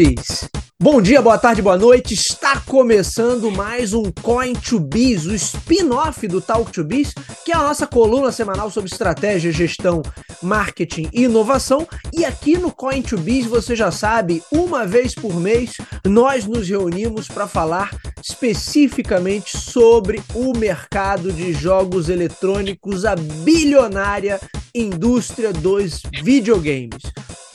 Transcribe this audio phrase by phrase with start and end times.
[0.00, 0.48] Senhores,
[0.80, 2.14] bom dia, boa tarde, boa noite.
[2.14, 7.12] Está começando mais um Coin to Biz, o spin-off do Talk to Biz,
[7.44, 10.00] que é a nossa coluna semanal sobre estratégia, gestão,
[10.42, 11.86] marketing e inovação.
[12.14, 15.76] E aqui no Coin to Biz, você já sabe, uma vez por mês
[16.06, 24.40] nós nos reunimos para falar especificamente sobre o mercado de jogos eletrônicos, a bilionária
[24.74, 27.02] indústria dos videogames.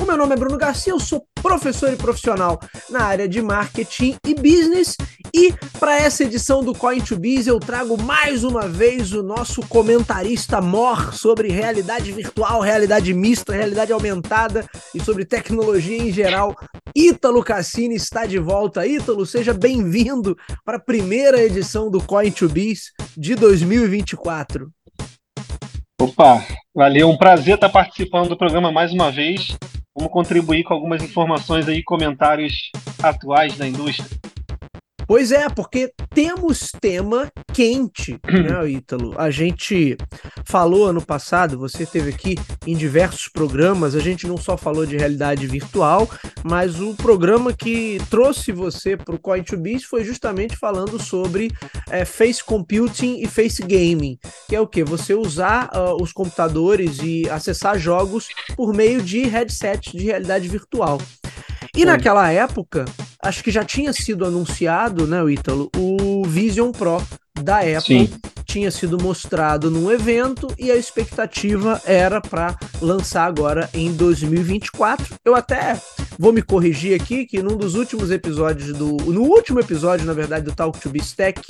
[0.05, 2.59] O meu nome é Bruno Garcia, eu sou professor e profissional
[2.91, 4.95] na área de marketing e business.
[5.33, 9.67] E para essa edição do Coin to Biz, eu trago mais uma vez o nosso
[9.67, 16.55] comentarista mor sobre realidade virtual, realidade mista, realidade aumentada e sobre tecnologia em geral.
[16.95, 18.85] Ítalo Cassini está de volta.
[18.85, 24.69] Ítalo, seja bem-vindo para a primeira edição do Coin to Biz de 2024.
[25.99, 26.45] Opa,
[26.75, 29.57] valeu, um prazer estar participando do programa mais uma vez.
[29.95, 32.69] Vamos contribuir com algumas informações aí, comentários
[33.01, 34.05] atuais da indústria.
[35.07, 39.13] Pois é, porque temos tema quente, né, Ítalo?
[39.17, 39.95] A gente
[40.43, 44.97] falou ano passado, você esteve aqui em diversos programas, a gente não só falou de
[44.97, 46.09] realidade virtual,
[46.43, 51.51] mas o programa que trouxe você para o Coin2Biz foi justamente falando sobre
[51.89, 54.17] é, face computing e face gaming,
[54.47, 54.83] que é o que?
[54.83, 60.99] Você usar uh, os computadores e acessar jogos por meio de headset de realidade virtual.
[61.75, 62.85] E naquela época,
[63.25, 67.01] acho que já tinha sido anunciado, né, o Ítalo, o Vision Pro
[67.41, 68.07] da Apple.
[68.07, 75.15] Sim tinha sido mostrado num evento e a expectativa era para lançar agora em 2024.
[75.25, 75.77] Eu até
[76.17, 80.45] vou me corrigir aqui que num dos últimos episódios do no último episódio, na verdade,
[80.45, 81.41] do Talk to Stack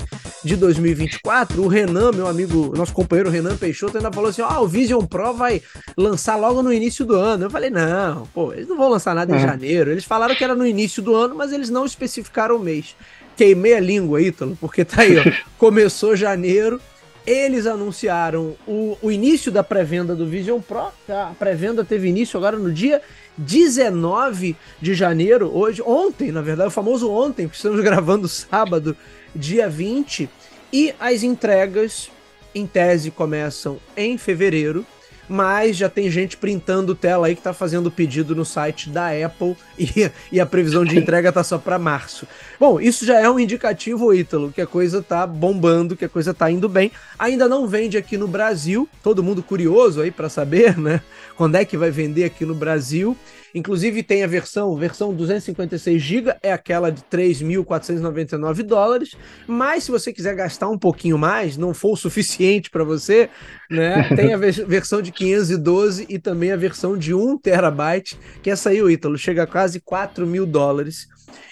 [0.42, 4.66] de 2024, o Renan, meu amigo, nosso companheiro Renan Peixoto ainda falou assim: "Ah, o
[4.66, 5.62] Vision Pro vai
[5.96, 7.44] lançar logo no início do ano".
[7.44, 9.46] Eu falei: "Não, pô, eles não vão lançar nada em é.
[9.46, 9.92] janeiro.
[9.92, 12.96] Eles falaram que era no início do ano, mas eles não especificaram o mês"
[13.36, 15.22] queimei a língua, Ítalo, porque tá aí, ó.
[15.58, 16.80] Começou janeiro,
[17.26, 20.92] eles anunciaram o, o início da pré-venda do Vision Pro.
[21.06, 21.30] Tá?
[21.30, 23.02] A pré-venda teve início agora no dia
[23.36, 28.96] 19 de janeiro, hoje, ontem, na verdade, o famoso ontem, porque estamos gravando sábado,
[29.34, 30.30] dia 20,
[30.72, 32.10] e as entregas,
[32.54, 34.86] em tese, começam em fevereiro
[35.28, 39.56] mas já tem gente printando tela aí que tá fazendo pedido no site da Apple
[39.78, 42.26] e, e a previsão de entrega tá só para março.
[42.58, 46.32] Bom, isso já é um indicativo, Ítalo, que a coisa tá bombando, que a coisa
[46.32, 46.90] tá indo bem.
[47.18, 51.00] Ainda não vende aqui no Brasil, todo mundo curioso aí para saber, né?
[51.36, 53.16] Quando é que vai vender aqui no Brasil?
[53.56, 60.12] Inclusive tem a versão, versão 256 GB, é aquela de 3.499 dólares, mas se você
[60.12, 63.30] quiser gastar um pouquinho mais, não for o suficiente para você,
[63.70, 64.02] né?
[64.14, 68.82] Tem a versão de 512 e também a versão de 1 terabyte, que essa aí,
[68.82, 71.08] o Ítalo, chega a quase 4 mil dólares.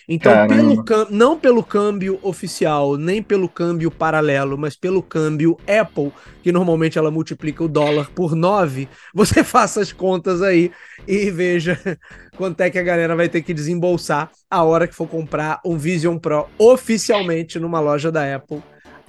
[0.09, 6.13] Então, pelo não pelo câmbio oficial, nem pelo câmbio paralelo, mas pelo câmbio Apple,
[6.43, 10.71] que normalmente ela multiplica o dólar por 9, você faça as contas aí
[11.09, 11.79] e veja
[12.37, 15.77] quanto é que a galera vai ter que desembolsar a hora que for comprar um
[15.77, 18.63] Vision Pro oficialmente numa loja da Apple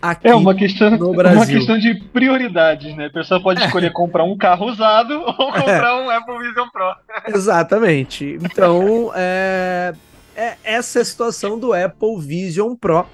[0.10, 1.38] aqui é uma questão, no Brasil.
[1.38, 3.08] uma questão de prioridades, né?
[3.08, 3.66] A pessoa pode é.
[3.66, 5.94] escolher comprar um carro usado ou comprar é.
[5.94, 6.96] um Apple Vision Pro.
[7.28, 8.38] Exatamente.
[8.42, 9.94] Então, é,
[10.36, 13.06] é essa é a situação do Apple Vision Pro.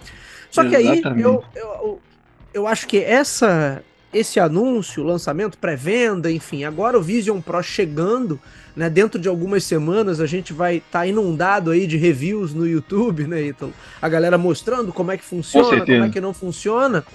[0.49, 1.99] Só que aí eu, eu,
[2.53, 3.83] eu acho que essa
[4.13, 8.39] esse anúncio, lançamento, pré-venda, enfim, agora o Vision Pro chegando,
[8.75, 8.89] né?
[8.89, 13.25] Dentro de algumas semanas a gente vai estar tá inundado aí de reviews no YouTube,
[13.25, 13.71] né, Então,
[14.01, 17.05] A galera mostrando como é que funciona, Com como é que não funciona.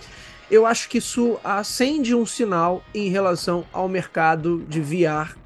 [0.50, 5.36] Eu acho que isso acende um sinal em relação ao mercado de VR,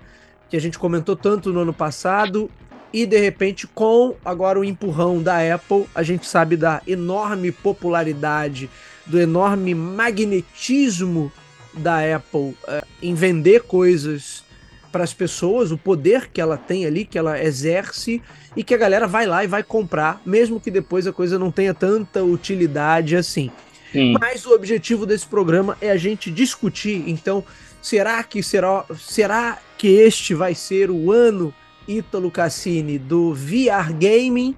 [0.49, 2.51] que a gente comentou tanto no ano passado
[2.93, 8.69] e de repente, com agora o empurrão da Apple, a gente sabe da enorme popularidade,
[9.07, 11.33] do enorme magnetismo
[11.73, 14.45] da Apple é, em vender coisas
[14.91, 18.21] para as pessoas, o poder que ela tem ali, que ela exerce
[18.57, 21.53] e que a galera vai lá e vai comprar, mesmo que depois a coisa não
[21.53, 23.51] tenha tanta utilidade assim.
[23.93, 24.17] Sim.
[24.21, 27.45] Mas o objetivo desse programa é a gente discutir, então,
[27.81, 31.55] será que será, será que este vai ser o ano
[31.91, 34.55] Ítalo Cassini do VR Gaming.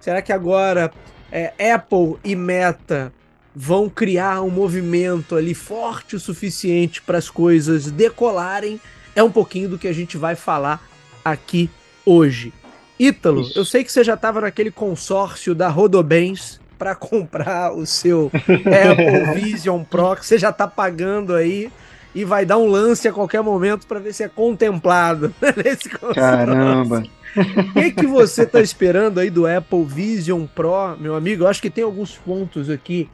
[0.00, 0.92] Será que agora
[1.30, 3.12] é, Apple e Meta
[3.54, 8.80] vão criar um movimento ali forte o suficiente para as coisas decolarem?
[9.14, 10.82] É um pouquinho do que a gente vai falar
[11.24, 11.70] aqui
[12.04, 12.52] hoje.
[12.98, 18.30] Ítalo, eu sei que você já estava naquele consórcio da Rodobens para comprar o seu
[18.34, 21.70] Apple Vision Pro, que você já está pagando aí
[22.14, 27.04] e vai dar um lance a qualquer momento para ver se é contemplado nesse Caramba!
[27.34, 31.44] O que, que você está esperando aí do Apple Vision Pro, meu amigo?
[31.44, 33.08] Eu acho que tem alguns pontos aqui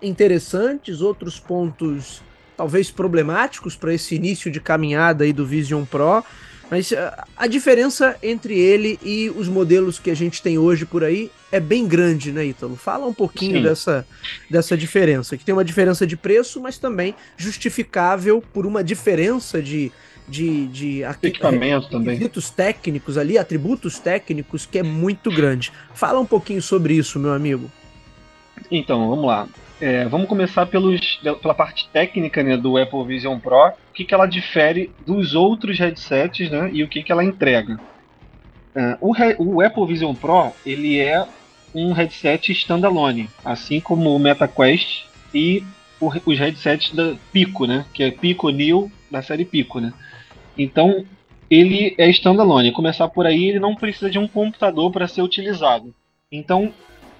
[0.00, 2.22] interessantes, outros pontos
[2.56, 6.24] talvez problemáticos para esse início de caminhada aí do Vision Pro.
[6.70, 11.04] Mas ah, a diferença entre ele e os modelos que a gente tem hoje por
[11.04, 12.76] aí é bem grande, né, Ítalo?
[12.76, 14.06] Fala um pouquinho dessa,
[14.50, 19.92] dessa diferença, que tem uma diferença de preço, mas também justificável por uma diferença de,
[20.28, 22.18] de, de equipamento também.
[22.50, 25.72] técnicos ali, atributos técnicos que é muito grande.
[25.94, 27.70] Fala um pouquinho sobre isso, meu amigo.
[28.70, 29.48] Então, vamos lá.
[29.80, 33.68] É, vamos começar pelos, pela parte técnica né, do Apple Vision Pro.
[33.68, 37.78] O que, que ela difere dos outros headsets né, e o que, que ela entrega.
[38.74, 41.26] É, o, o, Apple Vision Pro ele é
[41.74, 45.62] um headset standalone, assim como o MetaQuest e
[46.00, 49.78] o, os headsets da Pico, né, que é Pico Neo da série Pico.
[49.78, 49.92] Né.
[50.56, 51.04] Então
[51.50, 52.72] ele é standalone.
[52.72, 55.94] Começar por aí, ele não precisa de um computador para ser utilizado.
[56.32, 56.72] Então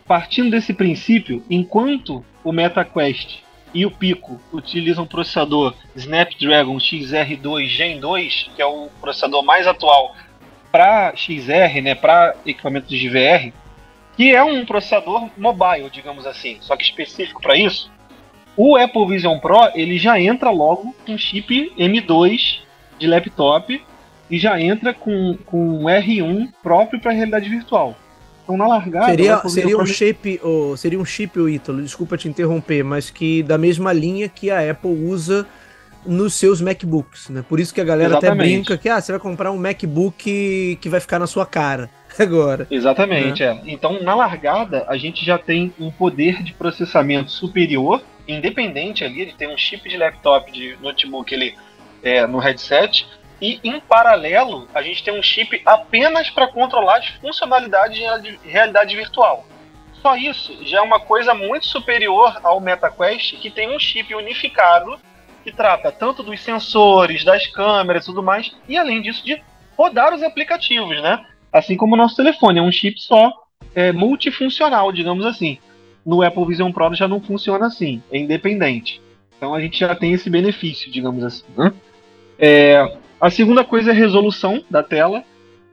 [0.07, 3.41] Partindo desse princípio, enquanto o MetaQuest
[3.75, 9.67] e o Pico utilizam o processador Snapdragon XR2 Gen 2, que é o processador mais
[9.67, 10.15] atual
[10.71, 13.53] para XR, né, para equipamentos de VR,
[14.17, 17.91] que é um processador mobile, digamos assim, só que específico para isso.
[18.57, 22.61] O Apple Vision Pro ele já entra logo com chip M2
[22.99, 23.83] de laptop
[24.31, 27.97] e já entra com, com R1 próprio para realidade virtual.
[28.47, 29.07] Então na largada.
[29.07, 33.43] Seria, seria um chip, ou, seria um chip, o Ítalo, desculpa te interromper, mas que
[33.43, 35.45] da mesma linha que a Apple usa
[36.07, 37.45] nos seus MacBooks, né?
[37.49, 38.41] Por isso que a galera Exatamente.
[38.41, 41.91] até brinca que ah, você vai comprar um MacBook que vai ficar na sua cara
[42.17, 42.69] agora.
[42.71, 43.61] Exatamente, né?
[43.65, 43.71] é.
[43.73, 49.35] Então, na largada, a gente já tem um poder de processamento superior, independente ali de
[49.35, 51.57] ter um chip de laptop, de notebook ele,
[52.01, 53.09] é, no headset,
[53.41, 58.97] e em paralelo, a gente tem um chip apenas para controlar as funcionalidades de realidade
[58.97, 59.45] virtual.
[60.01, 64.99] Só isso já é uma coisa muito superior ao MetaQuest, que tem um chip unificado
[65.45, 69.41] que trata tanto dos sensores, das câmeras e tudo mais, e além disso de
[69.77, 71.25] rodar os aplicativos, né?
[71.53, 73.33] Assim como o nosso telefone, é um chip só,
[73.75, 75.59] é, multifuncional, digamos assim.
[76.05, 79.01] No Apple Vision Pro já não funciona assim, é independente.
[79.37, 81.45] Então a gente já tem esse benefício, digamos assim.
[81.57, 81.73] Né?
[82.39, 85.25] É, a segunda coisa é a resolução da tela.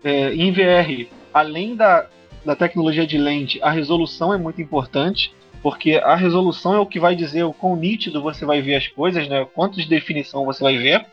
[0.03, 2.07] É, em VR, além da,
[2.43, 6.99] da tecnologia de lente, a resolução é muito importante, porque a resolução é o que
[6.99, 9.45] vai dizer o quão nítido você vai ver as coisas, né?
[9.53, 11.05] quanto de definição você vai ver.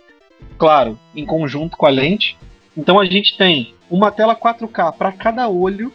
[0.57, 2.39] Claro, em conjunto com a lente.
[2.75, 5.93] Então a gente tem uma tela 4K para cada olho.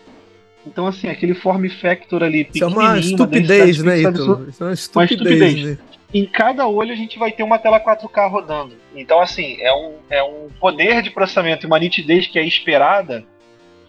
[0.66, 2.48] Então, assim, aquele form factor ali.
[2.54, 4.48] Isso é uma estupidez, né, Ito?
[4.50, 4.96] Isso é uma estupidez.
[4.96, 5.64] Uma estupidez.
[5.64, 5.78] Né?
[6.14, 8.74] em cada olho a gente vai ter uma tela 4K rodando.
[8.96, 13.26] Então, assim, é um, é um poder de processamento e uma nitidez que é esperada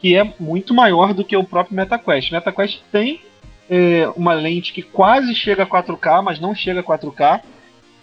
[0.00, 2.30] que é muito maior do que o próprio MetaQuest.
[2.30, 3.20] O MetaQuest tem
[3.70, 7.42] é, uma lente que quase chega a 4K, mas não chega a 4K.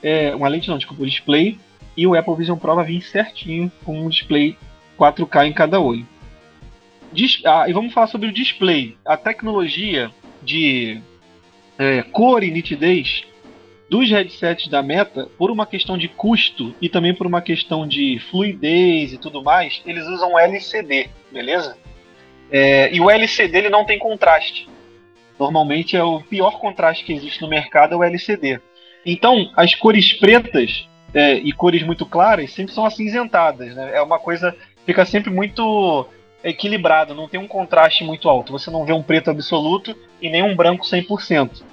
[0.01, 1.59] É, uma lente não, desculpa, o display.
[1.95, 4.57] E o Apple Vision Pro vai vir certinho com um display
[4.97, 6.07] 4K em cada olho.
[7.45, 8.97] Ah, e vamos falar sobre o display.
[9.05, 11.01] A tecnologia de
[11.77, 13.23] é, cor e nitidez
[13.89, 18.19] dos headsets da Meta, por uma questão de custo e também por uma questão de
[18.31, 21.77] fluidez e tudo mais, eles usam LCD, beleza?
[22.51, 24.67] É, e o LCD ele não tem contraste.
[25.39, 28.59] Normalmente é o pior contraste que existe no mercado é o LCD.
[29.05, 33.75] Então, as cores pretas é, e cores muito claras sempre são acinzentadas.
[33.75, 33.91] Né?
[33.95, 34.55] É uma coisa
[34.85, 36.07] fica sempre muito
[36.43, 38.51] equilibrado, não tem um contraste muito alto.
[38.51, 41.63] Você não vê um preto absoluto e nem um branco 100%.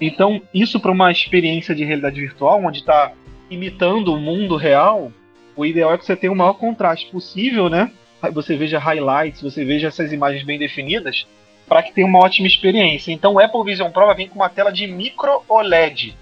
[0.00, 3.12] Então, isso para uma experiência de realidade virtual, onde está
[3.50, 5.12] imitando o mundo real,
[5.56, 7.90] o ideal é que você tenha o maior contraste possível, né?
[8.32, 11.26] Você veja highlights, você veja essas imagens bem definidas,
[11.68, 13.12] para que tenha uma ótima experiência.
[13.12, 16.16] Então, o Apple Vision Pro vem com uma tela de micro OLED,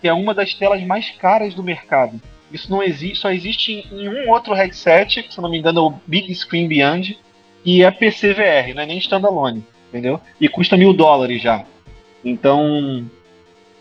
[0.00, 2.20] que é uma das telas mais caras do mercado.
[2.50, 5.94] Isso não existe, só existe em um outro headset, se não me engano, é o
[6.06, 7.18] Big Screen Beyond,
[7.64, 10.20] e é PCVR, não é nem standalone, entendeu?
[10.40, 11.64] E custa mil dólares já.
[12.24, 13.04] Então,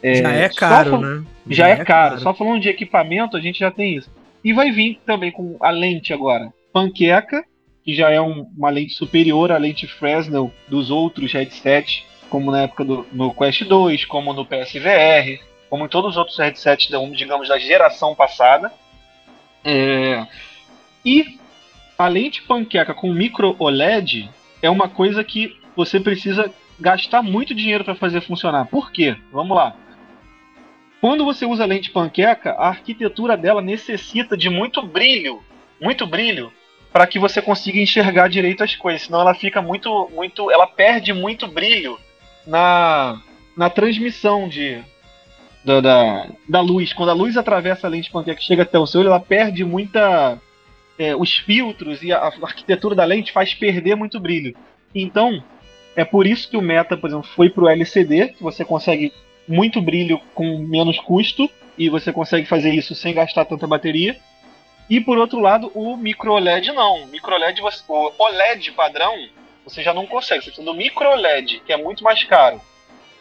[0.01, 1.23] é, já é caro, né?
[1.47, 1.85] Já, já é, é caro.
[1.85, 2.21] caro.
[2.21, 4.09] Só falando de equipamento, a gente já tem isso.
[4.43, 6.51] E vai vir também com a lente agora.
[6.73, 7.43] Panqueca,
[7.83, 12.63] que já é um, uma lente superior à lente Fresnel dos outros headsets, como na
[12.63, 17.47] época do no Quest 2, como no PSVR, como em todos os outros headsets, digamos,
[17.47, 18.71] da geração passada.
[19.63, 20.25] É...
[21.05, 21.39] E
[22.01, 24.29] a lente panqueca com micro OLED
[24.61, 28.65] é uma coisa que você precisa gastar muito dinheiro para fazer funcionar.
[28.65, 29.15] Por quê?
[29.31, 29.75] Vamos lá.
[30.99, 35.41] Quando você usa lente panqueca, a arquitetura dela necessita de muito brilho,
[35.79, 36.51] muito brilho
[36.91, 41.13] para que você consiga enxergar direito as coisas, senão ela fica muito, muito, ela perde
[41.13, 41.97] muito brilho
[42.45, 43.21] na,
[43.55, 44.83] na transmissão de,
[45.63, 46.93] da, da, da luz.
[46.93, 49.63] Quando a luz atravessa a lente panqueca que chega até o seu olho, ela perde
[49.63, 50.37] muita.
[51.01, 54.55] É, os filtros e a, a, arquitetura da lente faz perder muito brilho.
[54.93, 55.43] Então,
[55.95, 59.11] é por isso que o Meta, por exemplo, foi para o LCD, que você consegue
[59.47, 64.15] muito brilho com menos custo e você consegue fazer isso sem gastar tanta bateria.
[64.87, 67.05] E por outro lado, o micro OLED não.
[67.05, 69.27] O micro você, o OLED padrão,
[69.65, 70.41] você já não consegue.
[70.43, 72.61] Você precisa do micro OLED, que é muito mais caro.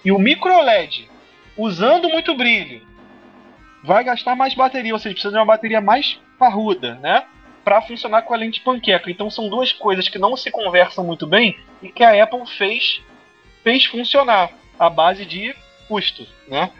[0.04, 1.08] E o micro OLED,
[1.56, 2.82] usando muito brilho,
[3.82, 7.24] vai gastar mais bateria, ou seja, precisa de uma bateria mais parruda, né?
[7.70, 9.08] Para funcionar com a lente panqueca.
[9.08, 13.00] Então são duas coisas que não se conversam muito bem e que a Apple fez
[13.62, 15.54] fez funcionar a base de
[15.86, 16.72] custo, né?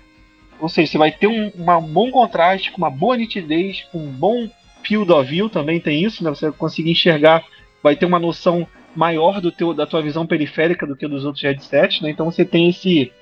[0.59, 4.11] Ou seja, você vai ter um, um bom contraste, com uma boa nitidez, com um
[4.11, 4.51] bom
[4.83, 6.31] field of view também tem isso, né?
[6.31, 7.45] Você vai conseguir enxergar,
[7.81, 11.45] vai ter uma noção maior do teu, da tua visão periférica do que dos outros
[11.45, 12.11] headsets, né?
[12.11, 13.13] Então você tem esse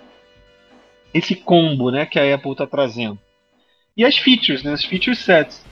[1.13, 3.19] esse combo, né, que a Apple está trazendo.
[3.95, 5.68] E as features, né, as feature sets.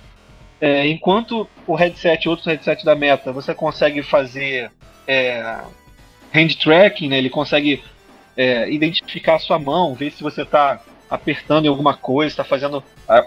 [0.60, 4.70] É, enquanto o headset, outros headsets da Meta, você consegue fazer
[5.06, 5.58] é,
[6.34, 7.82] hand tracking, né, ele consegue
[8.36, 12.82] é, identificar a sua mão, ver se você está apertando em alguma coisa, está fazendo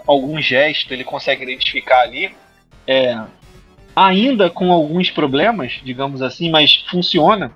[0.06, 2.30] algum gesto, ele consegue identificar ali.
[2.86, 3.18] É,
[3.94, 7.52] ainda com alguns problemas, digamos assim, mas funciona.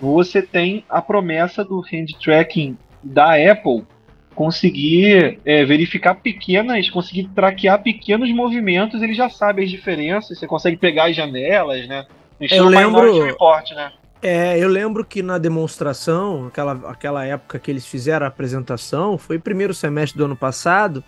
[0.00, 3.84] Você tem a promessa do hand tracking da Apple
[4.34, 10.76] conseguir é, verificar pequenas, conseguir traquear pequenos movimentos, ele já sabe as diferenças, você consegue
[10.76, 12.06] pegar as janelas, né?
[12.40, 13.92] Eu lembro, report, né?
[14.22, 19.38] É, eu lembro que na demonstração, aquela, aquela época que eles fizeram a apresentação, foi
[19.38, 21.02] primeiro semestre do ano passado,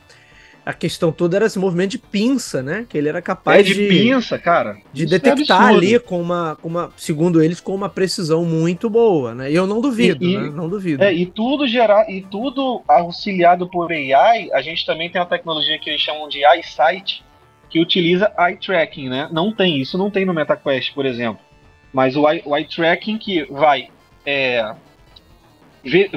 [0.65, 2.87] a questão toda era esse movimento de pinça, né?
[2.89, 4.79] Que ele era capaz é de, de pinça, cara.
[4.93, 8.45] De Isso é detectar é ali com uma, com uma, segundo eles, com uma precisão
[8.45, 9.51] muito boa, né?
[9.51, 10.51] E eu não duvido, e, né?
[10.55, 11.05] Não duvido.
[11.05, 15.79] É, e tudo gerar, e tudo auxiliado por AI, a gente também tem uma tecnologia
[15.79, 17.23] que eles chamam de EyeSight,
[17.69, 19.29] que utiliza eye tracking, né?
[19.31, 21.45] Não tem isso, não tem no MetaQuest, por exemplo.
[21.93, 23.89] Mas o eye, o eye tracking que vai
[24.25, 24.75] é,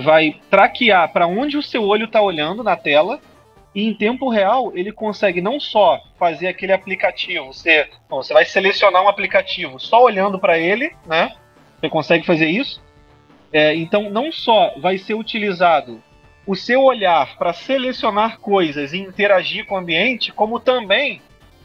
[0.02, 3.20] vai traquear para onde o seu olho está olhando na tela
[3.78, 8.44] e em tempo real, ele consegue não só fazer aquele aplicativo, você, bom, você vai
[8.44, 11.36] selecionar um aplicativo só olhando para ele, né?
[11.80, 12.82] Você consegue fazer isso.
[13.54, 16.02] É, então, não só vai ser utilizado
[16.44, 21.22] o seu olhar para selecionar coisas e interagir com o ambiente, como também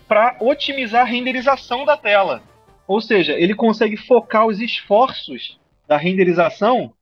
[0.06, 2.42] para otimizar a renderização da tela.
[2.86, 6.92] Ou seja, ele consegue focar os esforços da renderização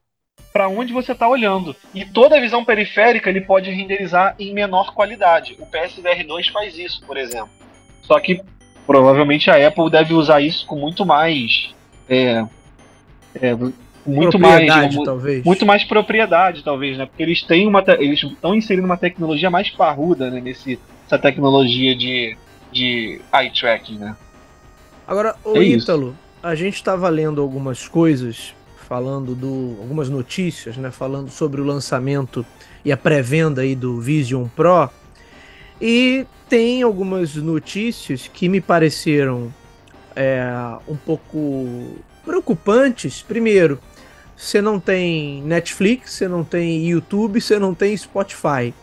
[0.52, 1.74] para onde você está olhando.
[1.94, 5.56] E toda a visão periférica ele pode renderizar em menor qualidade.
[5.58, 7.50] O PSVR2 faz isso, por exemplo.
[8.02, 8.42] Só que
[8.86, 11.72] provavelmente a Apple deve usar isso com muito mais.
[12.08, 12.44] É,
[13.40, 13.56] é,
[14.04, 15.44] muito mais talvez.
[15.44, 19.70] muito mais propriedade talvez né porque eles têm uma eles estão inserindo uma tecnologia mais
[19.70, 22.36] parruda né, nesse essa tecnologia de
[22.72, 24.16] de eye tracking né
[25.06, 28.54] agora o é Ítalo a gente estava lendo algumas coisas
[28.90, 32.44] falando do algumas notícias, né, falando sobre o lançamento
[32.84, 34.90] e a pré-venda aí do Vision Pro.
[35.80, 39.54] E tem algumas notícias que me pareceram
[40.16, 40.42] é,
[40.88, 41.94] um pouco
[42.24, 43.22] preocupantes.
[43.22, 43.78] Primeiro,
[44.36, 48.74] você não tem Netflix, você não tem YouTube, você não tem Spotify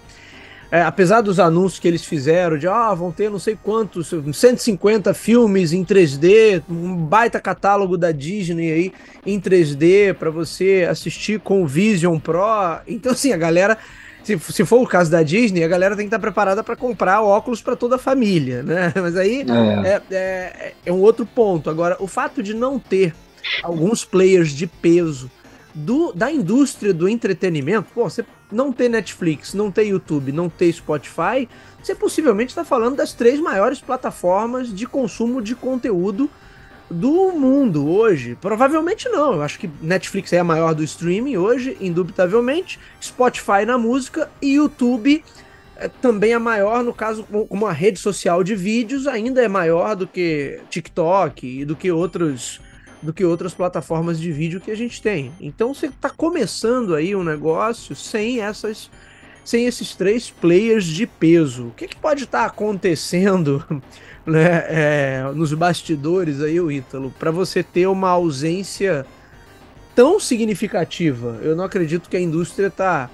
[0.70, 5.14] é, apesar dos anúncios que eles fizeram de ah, vão ter não sei quantos, 150
[5.14, 8.94] filmes em 3D, um baita catálogo da Disney aí
[9.26, 12.42] em 3D para você assistir com o Vision Pro.
[12.88, 13.78] Então, assim, a galera.
[14.24, 17.22] Se, se for o caso da Disney, a galera tem que estar preparada para comprar
[17.22, 18.92] óculos para toda a família, né?
[19.02, 19.46] Mas aí
[19.86, 19.90] é.
[19.90, 21.70] É, é, é um outro ponto.
[21.70, 23.16] Agora, o fato de não ter
[23.64, 25.32] alguns players de peso
[25.78, 30.72] do, da indústria do entretenimento, pô, você não ter Netflix, não ter YouTube, não ter
[30.74, 31.48] Spotify,
[31.82, 36.30] você possivelmente está falando das três maiores plataformas de consumo de conteúdo
[36.90, 38.36] do mundo hoje.
[38.42, 39.34] Provavelmente não.
[39.34, 42.80] Eu acho que Netflix é a maior do streaming hoje, indubitavelmente.
[43.00, 45.24] Spotify na música e YouTube
[45.76, 49.96] é também a maior, no caso, como uma rede social de vídeos, ainda é maior
[49.96, 52.60] do que TikTok e do que outros
[53.02, 55.32] do que outras plataformas de vídeo que a gente tem.
[55.40, 58.90] Então você está começando aí um negócio sem essas
[59.48, 61.68] sem esses três players de peso.
[61.68, 63.64] O que, que pode estar tá acontecendo
[64.28, 69.06] né, é, nos bastidores aí, o Ítalo, para você ter uma ausência
[69.96, 71.40] tão significativa?
[71.42, 73.10] Eu não acredito que a indústria está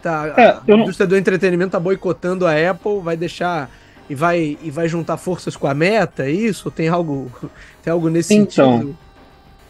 [0.00, 1.10] tá, é, a indústria não...
[1.10, 3.68] do entretenimento está boicotando a Apple, vai deixar
[4.08, 6.70] e vai, e vai juntar forças com a meta, é isso?
[6.70, 7.32] Tem algo,
[7.82, 8.98] tem algo nesse então, sentido?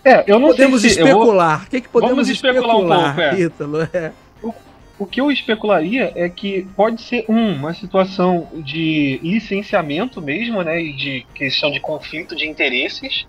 [0.04, 1.64] É, eu não podemos sei se, especular.
[1.64, 3.40] O que, que podemos Vamos especular, especular um pouco, é.
[3.40, 3.88] Ítalo?
[3.92, 4.12] É.
[4.42, 4.54] O,
[4.98, 10.80] o que eu especularia é que pode ser um, uma situação de licenciamento mesmo, né,
[10.80, 13.26] e de questão de conflito de interesses.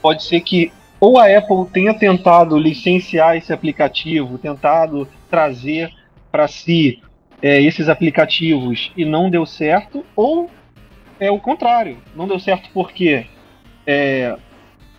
[0.00, 5.92] Pode ser que ou a Apple tenha tentado licenciar esse aplicativo, tentado trazer
[6.32, 7.02] para si
[7.42, 10.50] é, esses aplicativos e não deu certo, ou
[11.20, 13.26] é o contrário, não deu certo porque
[13.86, 14.34] é,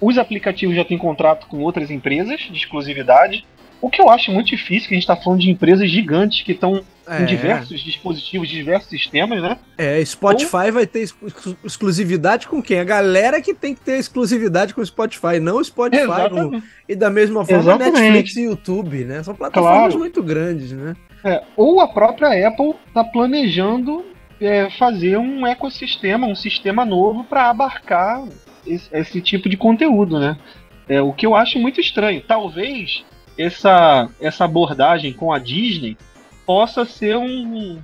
[0.06, 3.46] os aplicativos já têm contrato com outras empresas de exclusividade,
[3.82, 6.52] o que eu acho muito difícil, que a gente está falando de empresas gigantes que
[6.52, 7.22] estão é.
[7.22, 9.58] em diversos dispositivos, diversos sistemas, né?
[9.78, 10.74] É, Spotify Ou...
[10.74, 11.08] vai ter
[11.64, 12.80] exclusividade com quem?
[12.80, 16.30] A galera que tem que ter exclusividade com o Spotify, não o Spotify.
[16.32, 16.62] No...
[16.88, 18.00] E da mesma forma Exatamente.
[18.00, 19.24] Netflix e YouTube, né?
[19.24, 20.00] São plataformas claro.
[20.00, 20.96] muito grandes, né?
[21.24, 24.06] É, ou a própria Apple está planejando
[24.40, 28.24] é, fazer um ecossistema, um sistema novo para abarcar
[28.66, 30.38] esse, esse, tipo de conteúdo, né?
[30.88, 32.22] É, o que eu acho muito estranho.
[32.22, 33.04] Talvez
[33.38, 35.98] essa, essa abordagem com a Disney
[36.46, 37.82] possa ser um,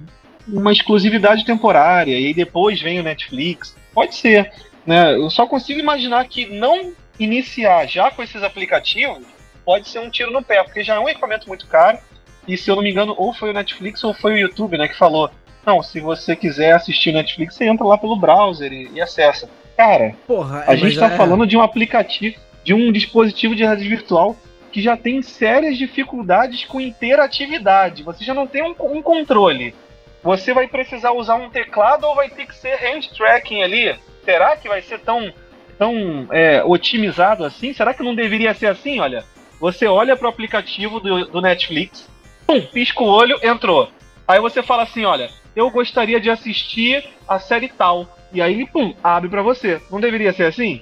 [0.47, 3.75] uma exclusividade temporária e depois vem o Netflix.
[3.93, 4.51] Pode ser.
[4.85, 5.15] Né?
[5.15, 9.25] Eu só consigo imaginar que não iniciar já com esses aplicativos
[9.63, 11.99] pode ser um tiro no pé, porque já é um equipamento muito caro
[12.47, 14.87] e se eu não me engano, ou foi o Netflix ou foi o YouTube, né,
[14.87, 15.29] que falou:
[15.65, 19.49] não, se você quiser assistir Netflix, você entra lá pelo browser e, e acessa.
[19.77, 21.17] Cara, Porra, a é, gente está é...
[21.17, 24.35] falando de um aplicativo, de um dispositivo de realidade virtual
[24.71, 28.03] que já tem sérias dificuldades com interatividade.
[28.03, 29.75] Você já não tem um, um controle.
[30.23, 33.95] Você vai precisar usar um teclado ou vai ter que ser hand tracking ali?
[34.23, 35.33] Será que vai ser tão,
[35.77, 37.73] tão é, otimizado assim?
[37.73, 38.99] Será que não deveria ser assim?
[38.99, 39.25] Olha,
[39.59, 42.09] você olha para o aplicativo do, do Netflix,
[42.47, 43.89] pum, pisca o olho, entrou.
[44.31, 48.17] Aí você fala assim, olha, eu gostaria de assistir a série tal.
[48.31, 49.81] E aí, pum, abre para você.
[49.91, 50.81] Não deveria ser assim?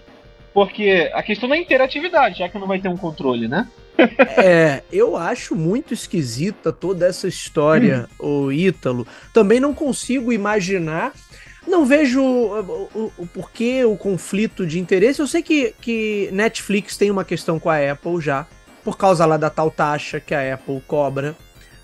[0.53, 3.67] Porque a questão da interatividade, já que não vai ter um controle, né?
[4.37, 8.45] é, eu acho muito esquisita toda essa história, hum.
[8.45, 9.07] o Ítalo.
[9.33, 11.11] Também não consigo imaginar.
[11.67, 15.19] Não vejo o, o, o, porquê o conflito de interesse.
[15.19, 18.45] Eu sei que, que Netflix tem uma questão com a Apple já,
[18.83, 21.35] por causa lá da tal taxa que a Apple cobra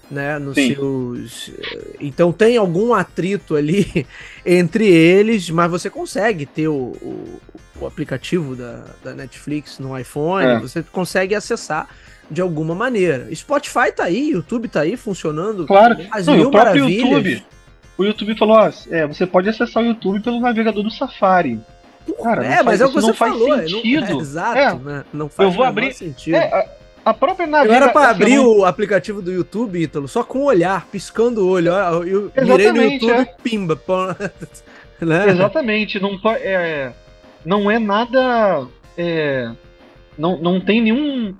[0.09, 0.75] né, nos Sim.
[0.75, 1.51] seus.
[1.99, 4.05] Então tem algum atrito ali
[4.45, 7.41] entre eles, mas você consegue ter o, o,
[7.81, 10.59] o aplicativo da, da Netflix no iPhone, é.
[10.59, 11.89] você consegue acessar
[12.29, 13.33] de alguma maneira.
[13.33, 15.65] Spotify tá aí, YouTube tá aí funcionando.
[15.65, 17.09] Claro, as Não, mil o próprio maravilhas.
[17.09, 17.45] YouTube.
[17.97, 21.59] O YouTube falou: ó, é, você pode acessar o YouTube pelo navegador do Safari.
[22.21, 23.57] Cara, é, mas faz, é o que você falou.
[23.57, 24.09] Sentido.
[24.09, 25.05] Não, é, exato, é, né?
[25.13, 26.35] Não faz eu vou abrir, sentido.
[26.35, 26.69] É,
[27.05, 27.45] a própria.
[27.45, 31.49] Eu era pra abrir o aplicativo do YouTube, Ítalo, só com o olhar, piscando o
[31.49, 31.71] olho.
[32.03, 33.25] Eu mirei no YouTube, é.
[33.43, 33.79] pimba.
[34.99, 35.29] né?
[35.29, 35.99] Exatamente.
[35.99, 36.91] Não, é,
[37.45, 38.67] não é nada...
[38.97, 39.51] É,
[40.17, 41.35] não, não tem nenhum...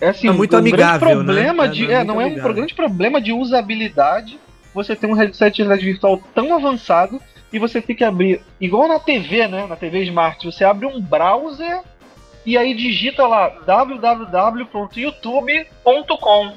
[0.00, 1.72] É, assim, é muito um amigável, grande problema né?
[1.72, 4.38] de, é, não é, não é um grande problema de usabilidade
[4.76, 7.18] você tem um headset de realidade virtual tão avançado
[7.50, 9.66] e você tem que abrir, igual na TV, né?
[9.66, 11.80] Na TV Smart, você abre um browser
[12.46, 16.52] e aí digita lá www.youtube.com.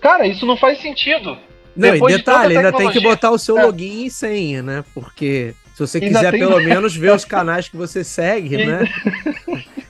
[0.00, 1.36] Cara, isso não faz sentido.
[1.76, 3.64] Não, Depois e detalhe, de ainda tem que botar o seu é.
[3.64, 4.82] login e senha, né?
[4.94, 6.40] Porque se você ainda quiser tem...
[6.40, 8.90] pelo menos ver os canais que você segue, né?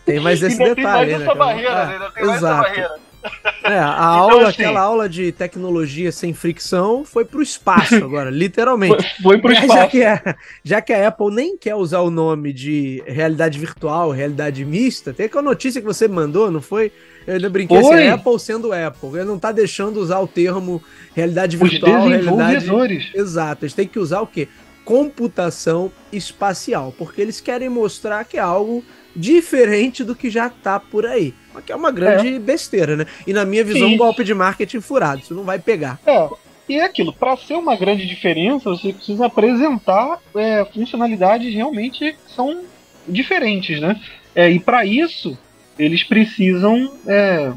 [0.04, 1.24] tem mais esse ainda detalhe, tem mais né?
[1.24, 1.92] Essa barreira, né?
[1.92, 3.06] Ainda tem mais essa barreira.
[3.66, 8.30] É, a então, aula, assim, aquela aula de tecnologia sem fricção foi pro espaço agora,
[8.30, 9.02] literalmente.
[9.20, 9.72] Foi, foi pro espaço.
[9.72, 14.12] Já que, a, já que a Apple nem quer usar o nome de realidade virtual,
[14.12, 16.92] realidade mista, tem aquela notícia que você mandou, não foi?
[17.26, 18.06] Eu ainda brinquei assim, foi.
[18.06, 19.08] assim, Apple sendo Apple.
[19.14, 20.80] Ele não tá deixando usar o termo
[21.12, 23.10] realidade virtual, Os realidade.
[23.14, 24.46] Exato, eles têm que usar o quê?
[24.84, 28.84] Computação espacial, porque eles querem mostrar que é algo
[29.16, 31.35] diferente do que já tá por aí.
[31.64, 32.38] Que é uma grande é.
[32.38, 33.07] besteira, né?
[33.26, 33.94] E na minha visão, Sim.
[33.94, 35.22] um golpe de marketing furado.
[35.22, 35.98] Isso não vai pegar.
[36.07, 36.29] É.
[36.68, 42.33] E é aquilo, para ser uma grande diferença, você precisa apresentar é, funcionalidades realmente que
[42.35, 42.64] são
[43.07, 44.00] diferentes, né?
[44.35, 45.38] É, e para isso,
[45.79, 47.52] eles precisam é,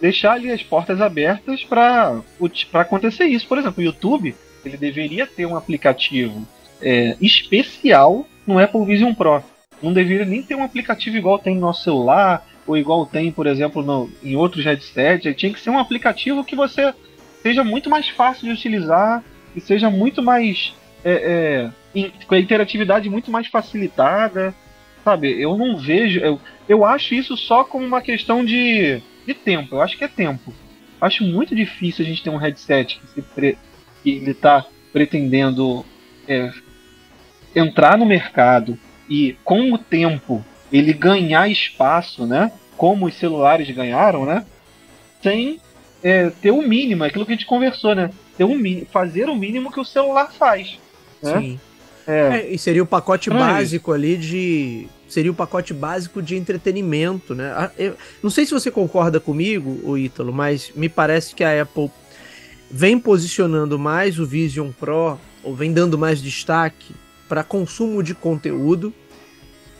[0.00, 2.22] deixar ali as portas abertas para
[2.74, 3.46] acontecer isso.
[3.46, 6.46] Por exemplo, o YouTube, ele deveria ter um aplicativo
[6.80, 9.42] é, especial no Apple Vision Pro.
[9.82, 13.46] Não deveria nem ter um aplicativo igual tem no nosso celular, ou igual tem, por
[13.46, 15.34] exemplo, no, em outros headsets.
[15.36, 16.94] Tinha que ser um aplicativo que você
[17.42, 19.22] seja muito mais fácil de utilizar
[19.54, 20.74] e seja muito mais.
[21.04, 24.54] É, é, com a interatividade muito mais facilitada.
[25.04, 26.20] Sabe, eu não vejo.
[26.20, 29.74] Eu, eu acho isso só como uma questão de, de tempo.
[29.74, 30.54] Eu acho que é tempo.
[31.00, 33.58] Acho muito difícil a gente ter um headset que, se pre,
[34.02, 35.84] que ele está pretendendo
[36.28, 36.52] é,
[37.54, 42.50] entrar no mercado e com o tempo ele ganhar espaço, né?
[42.76, 44.44] Como os celulares ganharam, né?
[45.22, 45.60] Sem
[46.02, 48.10] é, ter o mínimo, aquilo que a gente conversou, né?
[48.36, 50.78] Ter um, fazer o mínimo que o celular faz.
[51.22, 51.38] Né?
[51.38, 51.60] Sim.
[52.06, 52.10] É.
[52.10, 54.88] É, e seria o pacote básico ali de.
[55.08, 57.52] Seria o pacote básico de entretenimento, né?
[57.54, 61.62] Ah, eu, não sei se você concorda comigo, o Ítalo, mas me parece que a
[61.62, 61.90] Apple
[62.70, 66.94] vem posicionando mais o Vision Pro, ou vem dando mais destaque
[67.32, 68.92] para consumo de conteúdo,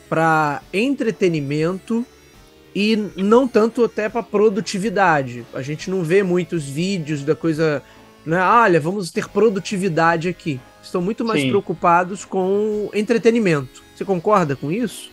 [0.09, 2.03] para entretenimento
[2.73, 5.45] e não tanto até para produtividade.
[5.53, 7.83] A gente não vê muitos vídeos da coisa,
[8.25, 8.41] né?
[8.41, 10.59] Olha, vamos ter produtividade aqui.
[10.81, 11.49] Estão muito mais Sim.
[11.49, 13.83] preocupados com entretenimento.
[13.95, 15.11] Você concorda com isso?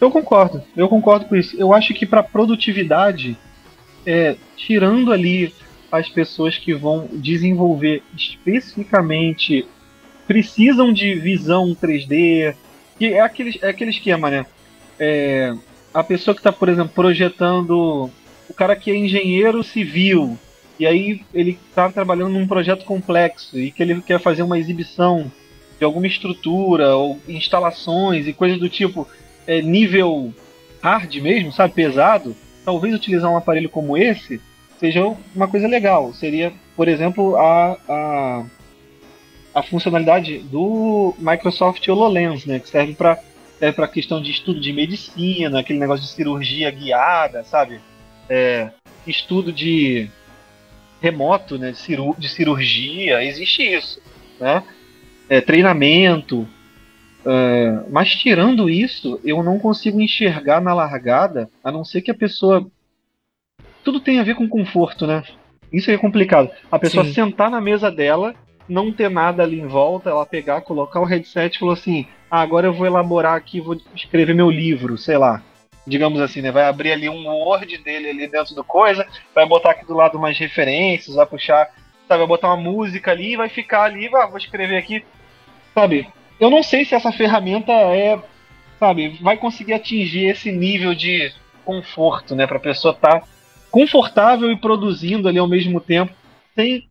[0.00, 0.60] Eu concordo.
[0.76, 1.56] Eu concordo com isso.
[1.56, 3.38] Eu acho que para produtividade,
[4.04, 5.54] é, tirando ali
[5.92, 9.68] as pessoas que vão desenvolver especificamente
[10.26, 12.54] precisam de visão 3D,
[12.98, 14.46] que é aquele, é aquele esquema, né?
[14.98, 15.54] É,
[15.92, 18.10] a pessoa que está, por exemplo, projetando.
[18.48, 20.38] O cara que é engenheiro civil,
[20.78, 25.30] e aí ele está trabalhando num projeto complexo e que ele quer fazer uma exibição
[25.78, 29.06] de alguma estrutura ou instalações e coisas do tipo
[29.46, 30.32] é, nível
[30.80, 32.36] hard mesmo, sabe, pesado.
[32.64, 34.40] Talvez utilizar um aparelho como esse
[34.78, 35.02] seja
[35.34, 36.12] uma coisa legal.
[36.14, 38.44] Seria, por exemplo, a, a,
[39.56, 43.18] a funcionalidade do Microsoft HoloLens, né, que serve para
[43.58, 47.80] é para questão de estudo de medicina, aquele negócio de cirurgia guiada, sabe?
[48.28, 48.68] É,
[49.06, 50.10] estudo de
[51.00, 53.98] remoto, né, de, ciru de cirurgia, existe isso,
[54.38, 54.62] né?
[55.26, 56.46] É, treinamento,
[57.24, 62.14] é, mas tirando isso, eu não consigo enxergar na largada, a não ser que a
[62.14, 62.70] pessoa
[63.82, 65.22] tudo tem a ver com conforto, né?
[65.72, 66.50] Isso é complicado.
[66.70, 67.14] A pessoa Sim.
[67.14, 68.34] sentar na mesa dela,
[68.68, 72.40] não ter nada ali em volta, ela pegar, colocar o headset e falou assim: ah,
[72.40, 75.42] agora eu vou elaborar aqui, vou escrever meu livro, sei lá.
[75.86, 76.50] Digamos assim, né?
[76.50, 80.18] Vai abrir ali um Word dele ali dentro do coisa, vai botar aqui do lado
[80.18, 81.68] umas referências, vai puxar,
[82.08, 85.04] sabe, vai botar uma música ali e vai ficar ali, vai, vou escrever aqui.
[85.72, 86.08] Sabe?
[86.40, 88.18] Eu não sei se essa ferramenta é,
[88.80, 91.32] sabe, vai conseguir atingir esse nível de
[91.64, 93.26] conforto, né, para a pessoa estar tá
[93.70, 96.12] confortável e produzindo ali ao mesmo tempo,
[96.54, 96.86] sem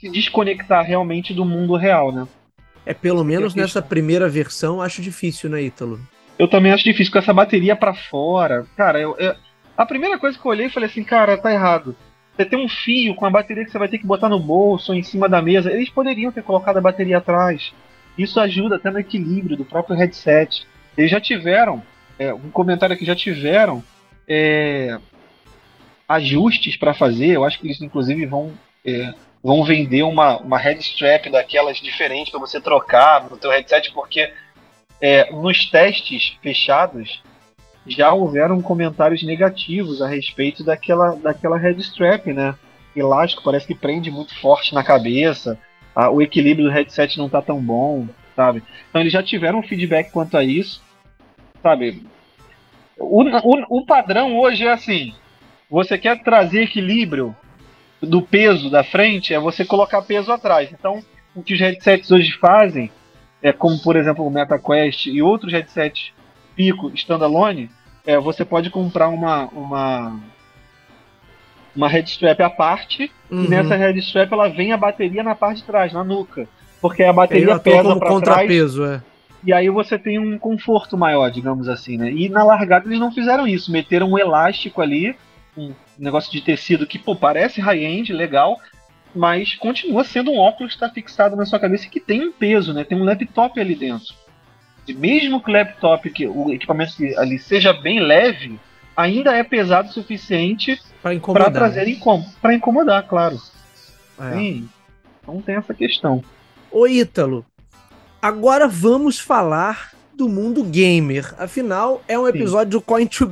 [0.00, 2.26] se desconectar realmente do mundo real, né?
[2.86, 6.00] É, pelo menos nessa primeira versão, acho difícil, né, Ítalo?
[6.38, 8.66] Eu também acho difícil, com essa bateria para fora.
[8.74, 9.34] Cara, eu, eu,
[9.76, 11.94] a primeira coisa que eu olhei, falei assim, cara, tá errado.
[12.34, 14.92] Você tem um fio com a bateria que você vai ter que botar no bolso
[14.92, 15.70] ou em cima da mesa.
[15.70, 17.74] Eles poderiam ter colocado a bateria atrás.
[18.16, 20.66] Isso ajuda até no equilíbrio do próprio headset.
[20.96, 21.82] Eles já tiveram,
[22.18, 23.84] é, um comentário que já tiveram
[24.26, 24.98] é,
[26.08, 27.36] ajustes para fazer.
[27.36, 28.52] Eu acho que eles, inclusive, vão
[28.84, 34.32] é, vão vender uma, uma headstrap daquelas diferentes para você trocar no teu headset, porque
[35.00, 37.22] é, nos testes fechados
[37.86, 42.54] já houveram comentários negativos a respeito daquela, daquela headstrap, né?
[42.94, 45.58] Elástico, parece que prende muito forte na cabeça,
[45.94, 48.62] a, o equilíbrio do headset não tá tão bom, sabe?
[48.88, 50.82] Então eles já tiveram feedback quanto a isso,
[51.62, 52.04] sabe?
[52.98, 55.14] O, o, o padrão hoje é assim:
[55.70, 57.34] você quer trazer equilíbrio
[58.02, 60.70] do peso da frente é você colocar peso atrás.
[60.72, 61.02] Então,
[61.34, 62.90] o que os headsets hoje fazem,
[63.42, 66.12] é como por exemplo o MetaQuest e outros headsets
[66.56, 67.70] Pico standalone,
[68.04, 70.20] é, você pode comprar uma uma
[71.74, 73.44] uma headstrap à parte uhum.
[73.44, 76.48] e nessa headstrap ela vem a bateria na parte de trás, na nuca,
[76.80, 79.00] porque a bateria pesa para contrapeso, trás.
[79.00, 79.10] É.
[79.42, 82.12] E aí você tem um conforto maior, digamos assim, né?
[82.12, 85.16] E na largada eles não fizeram isso, meteram um elástico ali
[85.56, 88.58] um negócio de tecido que, pô, parece high-end, legal,
[89.14, 92.32] mas continua sendo um óculos que está fixado na sua cabeça e que tem um
[92.32, 92.84] peso, né?
[92.84, 94.14] Tem um laptop ali dentro.
[94.86, 98.58] E mesmo que o laptop, que o equipamento ali seja bem leve,
[98.96, 102.30] ainda é pesado o suficiente para trazer incômodo.
[102.40, 103.40] Para incomodar, claro.
[104.18, 104.32] É.
[104.32, 104.68] Sim.
[105.22, 106.22] Então tem essa questão.
[106.70, 107.44] Ô Ítalo,
[108.20, 111.34] agora vamos falar do mundo gamer.
[111.38, 112.78] Afinal, é um episódio Sim.
[112.78, 113.26] do Coin to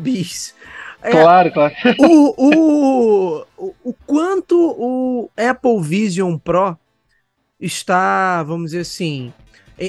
[1.02, 1.14] Bees.
[1.14, 1.74] É, claro, claro.
[1.98, 6.76] O, o, o, quanto o Apple Vision Pro
[7.60, 9.32] está, vamos dizer assim,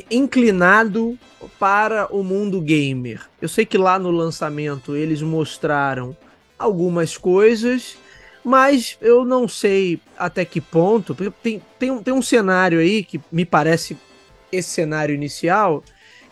[0.10, 1.18] inclinado
[1.60, 3.22] para o mundo gamer.
[3.42, 6.16] Eu sei que lá no lançamento eles mostraram
[6.58, 7.98] algumas coisas,
[8.44, 11.16] mas eu não sei até que ponto.
[11.42, 13.98] Tem, tem, tem um cenário aí que me parece
[14.52, 15.84] esse cenário inicial,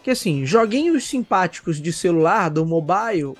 [0.03, 3.35] que assim, joguinhos simpáticos de celular, do mobile,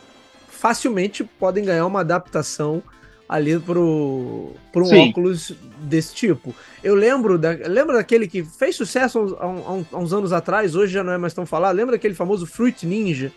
[0.57, 2.81] facilmente podem ganhar uma adaptação
[3.29, 6.55] ali pro, pro um óculos desse tipo.
[6.83, 10.93] Eu lembro, da, lembro daquele que fez sucesso há, há, há, uns anos atrás, hoje
[10.93, 11.75] já não é mais tão falado.
[11.75, 13.31] Lembra daquele famoso Fruit Ninja,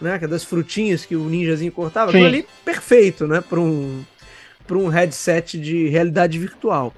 [0.00, 0.18] né?
[0.18, 2.10] Que é das frutinhas que o ninjazinho cortava?
[2.10, 3.40] Aquilo ali perfeito, né?
[3.40, 4.04] Para um,
[4.70, 6.92] um headset de realidade virtual.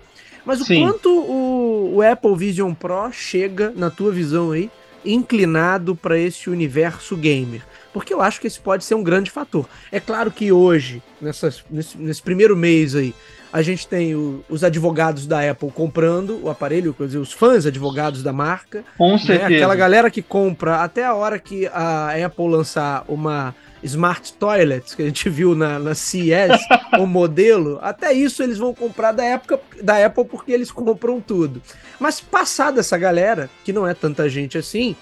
[0.45, 0.81] Mas o Sim.
[0.81, 4.71] quanto o, o Apple Vision Pro chega, na tua visão aí,
[5.05, 7.63] inclinado para esse universo gamer?
[7.93, 9.69] Porque eu acho que esse pode ser um grande fator.
[9.91, 13.15] É claro que hoje, nessas, nesse, nesse primeiro mês aí,
[13.53, 17.67] a gente tem o, os advogados da Apple comprando o aparelho, quer dizer, os fãs
[17.67, 18.85] advogados da marca.
[18.97, 19.19] Com né?
[19.19, 19.47] certeza.
[19.47, 25.03] Aquela galera que compra até a hora que a Apple lançar uma Smart Toilets, que
[25.03, 26.61] a gente viu na, na CES,
[26.99, 31.63] o modelo, até isso eles vão comprar da, época, da Apple porque eles compram tudo.
[31.99, 34.95] Mas passada essa galera, que não é tanta gente assim,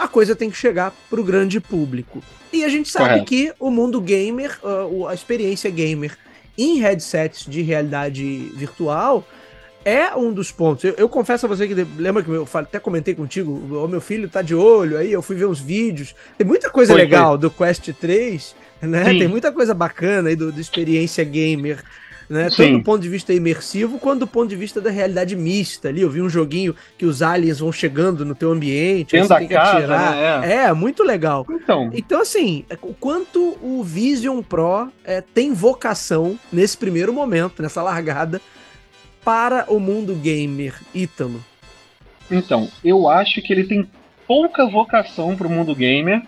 [0.00, 2.22] a coisa tem que chegar para o grande público.
[2.52, 3.26] E a gente sabe Correto.
[3.26, 4.58] que o mundo gamer,
[5.08, 6.16] a experiência gamer
[6.56, 9.26] em headsets de realidade virtual
[9.84, 10.84] é um dos pontos.
[10.84, 14.28] Eu, eu, confesso a você que lembra que eu até comentei contigo, o meu filho
[14.28, 16.14] tá de olho aí, eu fui ver uns vídeos.
[16.36, 17.38] Tem muita coisa foi, legal foi.
[17.38, 19.04] do Quest 3, né?
[19.04, 19.18] Sim.
[19.18, 21.82] Tem muita coisa bacana aí do, do experiência gamer.
[22.30, 22.48] Né?
[22.48, 26.02] Tanto do ponto de vista imersivo, quanto do ponto de vista da realidade mista ali.
[26.02, 29.54] Eu vi um joguinho que os aliens vão chegando no teu ambiente, você tem que
[29.54, 30.40] casa, atirar.
[30.40, 30.48] Né?
[30.48, 30.62] É.
[30.66, 30.72] é.
[30.72, 31.44] muito legal.
[31.50, 31.90] Então.
[31.92, 37.82] então, assim, é, o quanto o Vision Pro é, tem vocação nesse primeiro momento, nessa
[37.82, 38.40] largada,
[39.24, 41.44] para o mundo gamer, Ítalo?
[42.30, 43.90] Então, eu acho que ele tem
[44.24, 46.22] pouca vocação para o mundo gamer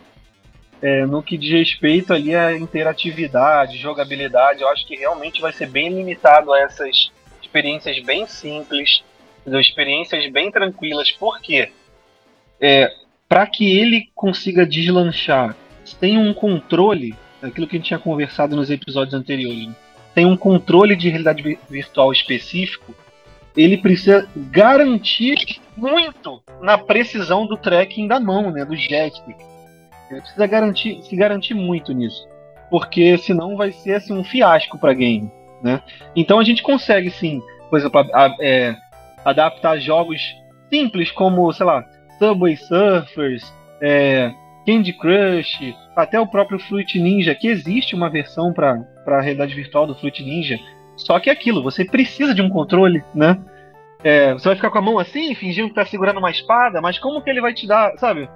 [0.82, 5.68] é, no que diz respeito ali à interatividade, jogabilidade, eu acho que realmente vai ser
[5.68, 9.04] bem limitado a essas experiências bem simples,
[9.46, 11.70] experiências bem tranquilas, porque
[12.60, 12.92] é,
[13.28, 15.56] para que ele consiga deslanchar,
[16.00, 19.74] tem um controle, aquilo que a gente tinha conversado nos episódios anteriores, né?
[20.14, 22.94] tem um controle de realidade virtual específico,
[23.56, 29.51] ele precisa garantir muito na precisão do tracking da mão, né, do joystick.
[30.14, 32.28] Ele precisa garantir, se garantir muito nisso.
[32.70, 35.30] Porque senão vai ser assim, um fiasco para game.
[35.62, 35.80] Né?
[36.16, 38.74] Então a gente consegue sim, por exemplo, a, a, é,
[39.24, 40.20] adaptar jogos
[40.68, 41.84] simples como, sei lá,
[42.18, 44.32] Subway Surfers, é,
[44.66, 49.86] Candy Crush, até o próprio Fruit Ninja, que existe uma versão para a realidade virtual
[49.86, 50.58] do Fruit Ninja.
[50.96, 53.38] Só que é aquilo, você precisa de um controle, né?
[54.04, 56.98] É, você vai ficar com a mão assim, fingindo que tá segurando uma espada, mas
[56.98, 58.28] como que ele vai te dar, sabe?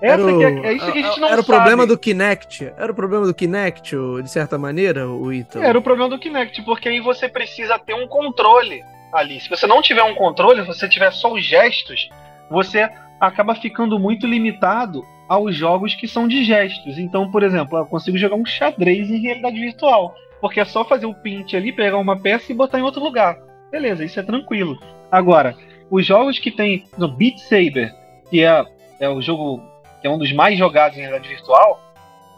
[0.00, 1.50] Essa o, é, é, isso que a gente não Era sabe.
[1.50, 2.72] o problema do Kinect.
[2.76, 5.64] Era o problema do Kinect, de certa maneira, o Ítalo?
[5.64, 8.82] Era o problema do Kinect, porque aí você precisa ter um controle
[9.12, 9.40] ali.
[9.40, 12.08] Se você não tiver um controle, se você tiver só os gestos,
[12.50, 12.88] você
[13.20, 16.98] acaba ficando muito limitado aos jogos que são de gestos.
[16.98, 20.14] Então, por exemplo, eu consigo jogar um xadrez em realidade virtual.
[20.40, 23.36] Porque é só fazer o pint ali, pegar uma peça e botar em outro lugar.
[23.70, 24.78] Beleza, isso é tranquilo.
[25.12, 25.54] Agora,
[25.90, 27.94] os jogos que tem no Beat Saber,
[28.30, 28.64] que é,
[28.98, 29.62] é o jogo
[30.00, 31.80] que é um dos mais jogados em realidade virtual,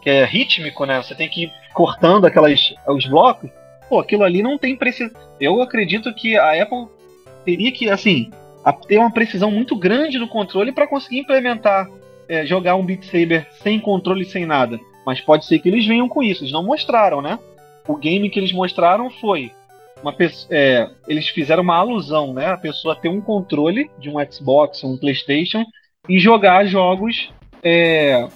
[0.01, 1.01] que é rítmico, né?
[1.01, 3.49] Você tem que ir cortando aquelas, os blocos.
[3.89, 5.19] Pô, aquilo ali não tem precisão.
[5.39, 6.87] Eu acredito que a Apple
[7.45, 8.31] teria que, assim,
[8.87, 11.89] ter uma precisão muito grande no controle para conseguir implementar,
[12.27, 14.79] é, jogar um Beat Saber sem controle, sem nada.
[15.05, 16.43] Mas pode ser que eles venham com isso.
[16.43, 17.39] Eles não mostraram, né?
[17.87, 19.51] O game que eles mostraram foi
[20.01, 20.13] uma
[20.49, 22.47] é, eles fizeram uma alusão, né?
[22.47, 25.63] A pessoa ter um controle de um Xbox, um PlayStation
[26.07, 27.29] e jogar jogos
[27.63, 28.27] é,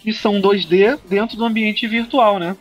[0.00, 2.56] que são 2D dentro do ambiente virtual, né?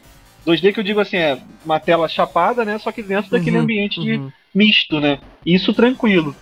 [0.45, 2.77] 2D que eu digo assim, é uma tela chapada, né?
[2.77, 4.05] Só que dentro uhum, daquele ambiente uhum.
[4.05, 5.19] de misto, né?
[5.45, 6.35] Isso tranquilo.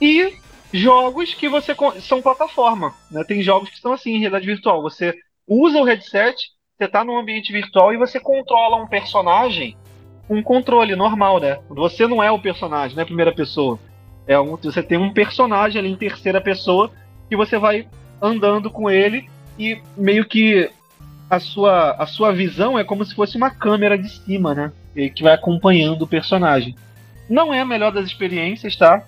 [0.00, 0.34] E
[0.72, 3.24] jogos que você são plataforma, né?
[3.24, 4.82] Tem jogos que são assim em realidade virtual.
[4.82, 5.14] Você
[5.46, 6.36] usa o headset,
[6.76, 9.76] você está num ambiente virtual e você controla um personagem
[10.26, 11.58] com um controle normal, né?
[11.70, 13.78] Você não é o personagem, não é a primeira pessoa.
[14.26, 16.90] É um, você tem um personagem ali em terceira pessoa
[17.30, 17.88] que você vai
[18.20, 19.28] andando com ele
[19.58, 20.70] e meio que
[21.28, 24.72] a sua, a sua visão é como se fosse uma câmera de cima, né?
[24.94, 26.74] Que vai acompanhando o personagem.
[27.28, 29.04] Não é a melhor das experiências, tá?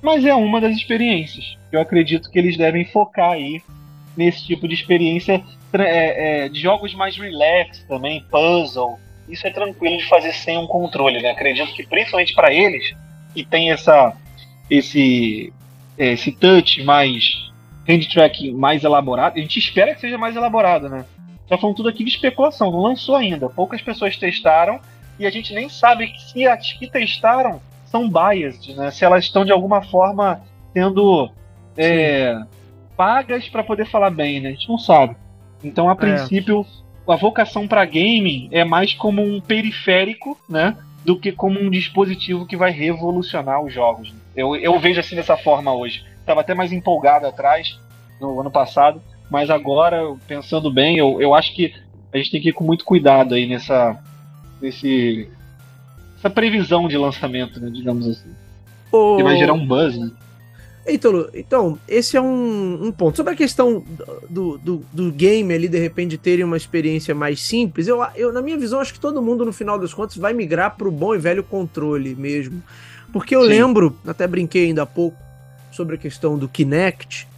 [0.00, 1.58] Mas é uma das experiências.
[1.72, 3.60] Eu acredito que eles devem focar aí
[4.16, 5.42] nesse tipo de experiência
[5.72, 8.98] é, é, de jogos mais relax também, puzzle.
[9.28, 11.30] Isso é tranquilo de fazer sem um controle, né?
[11.30, 12.94] Acredito que principalmente para eles
[13.34, 14.16] que tem essa
[14.70, 15.52] esse
[15.98, 17.50] esse touch mais
[17.88, 19.36] hand track mais elaborado.
[19.36, 21.04] A gente espera que seja mais elaborado, né?
[21.48, 23.48] Já falando tudo aqui de especulação, não lançou ainda.
[23.48, 24.80] Poucas pessoas testaram
[25.18, 28.90] e a gente nem sabe se as que testaram são biased, né?
[28.90, 31.30] Se elas estão de alguma forma sendo
[31.76, 32.36] é,
[32.96, 34.48] pagas para poder falar bem, né?
[34.50, 35.16] A gente não sabe.
[35.62, 35.96] Então, a é.
[35.96, 36.66] princípio,
[37.08, 40.76] a vocação para gaming é mais como um periférico, né?
[41.04, 44.12] Do que como um dispositivo que vai revolucionar os jogos.
[44.34, 46.04] Eu, eu vejo assim dessa forma hoje.
[46.26, 47.78] Estava até mais empolgado atrás,
[48.20, 51.72] no ano passado, mas agora, pensando bem, eu, eu acho que
[52.12, 53.96] a gente tem que ir com muito cuidado aí nessa,
[54.60, 55.28] nesse,
[56.18, 58.30] essa previsão de lançamento, né, digamos assim.
[58.90, 60.10] Que vai gerar um buzz, né?
[60.88, 63.16] Ítalo, então, esse é um, um, ponto.
[63.16, 63.84] Sobre a questão
[64.28, 68.42] do, do, do, game ali, de repente, terem uma experiência mais simples, eu, eu, na
[68.42, 71.14] minha visão, acho que todo mundo, no final das contas, vai migrar para o bom
[71.14, 72.60] e velho controle mesmo.
[73.12, 73.48] Porque eu Sim.
[73.48, 75.16] lembro, até brinquei ainda há pouco,
[75.76, 77.28] sobre a questão do Kinect,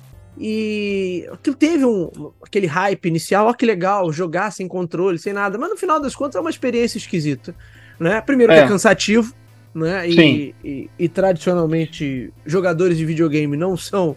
[0.41, 5.59] e aquilo teve um, aquele hype inicial, ó que legal, jogar sem controle, sem nada,
[5.59, 7.55] mas no final das contas é uma experiência esquisita.
[7.99, 8.21] Né?
[8.21, 9.35] Primeiro que é, é cansativo,
[9.75, 10.09] né?
[10.09, 14.17] E, e, e, tradicionalmente jogadores de videogame não são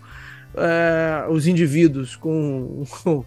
[0.55, 3.25] é, os indivíduos com, com,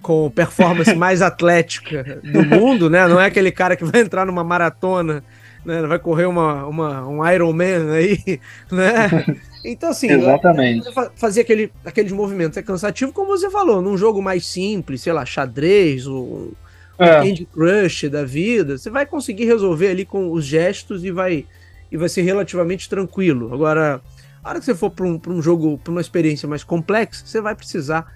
[0.00, 3.08] com performance mais atlética do mundo, né?
[3.08, 5.24] Não é aquele cara que vai entrar numa maratona,
[5.66, 5.82] né?
[5.82, 9.36] Vai correr uma, uma, um Iron Man aí, né?
[9.68, 10.88] Então, assim, Exatamente.
[11.16, 15.26] fazer aquele, aqueles movimentos é cansativo, como você falou, num jogo mais simples, sei lá,
[15.26, 16.52] xadrez ou
[16.96, 17.16] é.
[17.16, 21.44] Candy Crush da vida, você vai conseguir resolver ali com os gestos e vai
[21.90, 23.52] e vai ser relativamente tranquilo.
[23.52, 24.00] Agora,
[24.42, 27.40] a hora que você for para um, um jogo, para uma experiência mais complexa, você
[27.40, 28.06] vai precisar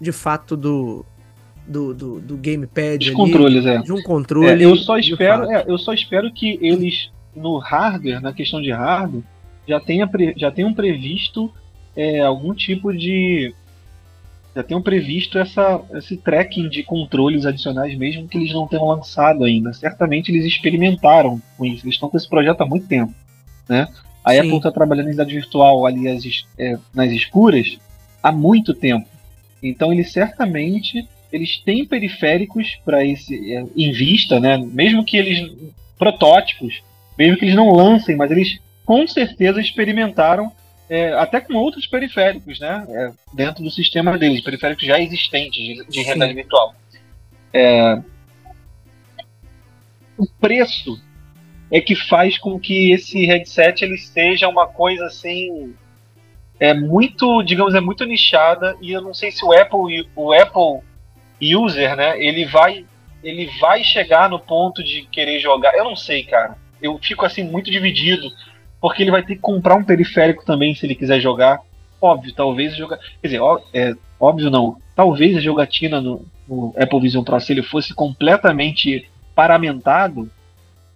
[0.00, 1.04] de fato do,
[1.66, 2.98] do, do, do gamepad.
[2.98, 3.78] De controles, é.
[3.78, 4.62] De um controle.
[4.62, 8.70] É, eu, só espero, é, eu só espero que eles, no hardware, na questão de
[8.72, 9.22] hardware,
[9.66, 11.52] já, tenha, já tenham previsto
[11.96, 13.54] é, algum tipo de.
[14.54, 19.44] Já tenham previsto essa, esse tracking de controles adicionais, mesmo que eles não tenham lançado
[19.44, 19.72] ainda.
[19.72, 21.86] Certamente eles experimentaram com isso.
[21.86, 23.14] Eles estão com esse projeto há muito tempo.
[23.66, 23.88] Né?
[24.22, 24.40] A Sim.
[24.40, 26.22] Apple está trabalhando em realidade virtual ali as,
[26.58, 27.78] é, nas escuras
[28.22, 29.08] há muito tempo.
[29.62, 34.58] Então eles certamente eles têm periféricos para esse é, em vista, né?
[34.58, 35.50] Mesmo que eles
[35.98, 36.82] protótipos,
[37.18, 40.52] mesmo que eles não lancem, mas eles com certeza experimentaram
[40.88, 42.84] é, até com outros periféricos, né?
[42.88, 46.74] É, dentro do sistema deles, periféricos já existentes de, de realidade virtual.
[47.52, 48.00] É,
[50.18, 51.00] o preço
[51.70, 55.74] é que faz com que esse headset ele seja uma coisa assim
[56.60, 60.86] é muito, digamos, é muito nichada e eu não sei se o Apple o Apple
[61.42, 62.84] user, né, ele vai
[63.22, 65.74] ele vai chegar no ponto de querer jogar.
[65.74, 66.56] Eu não sei, cara.
[66.80, 68.28] Eu fico assim muito dividido
[68.80, 71.60] porque ele vai ter que comprar um periférico também se ele quiser jogar.
[72.00, 72.98] Óbvio, talvez jogar.
[72.98, 74.76] Quer dizer, ó, é, óbvio não.
[74.96, 80.28] Talvez a jogatina no, no, Apple Vision Pro, se ele fosse completamente paramentado,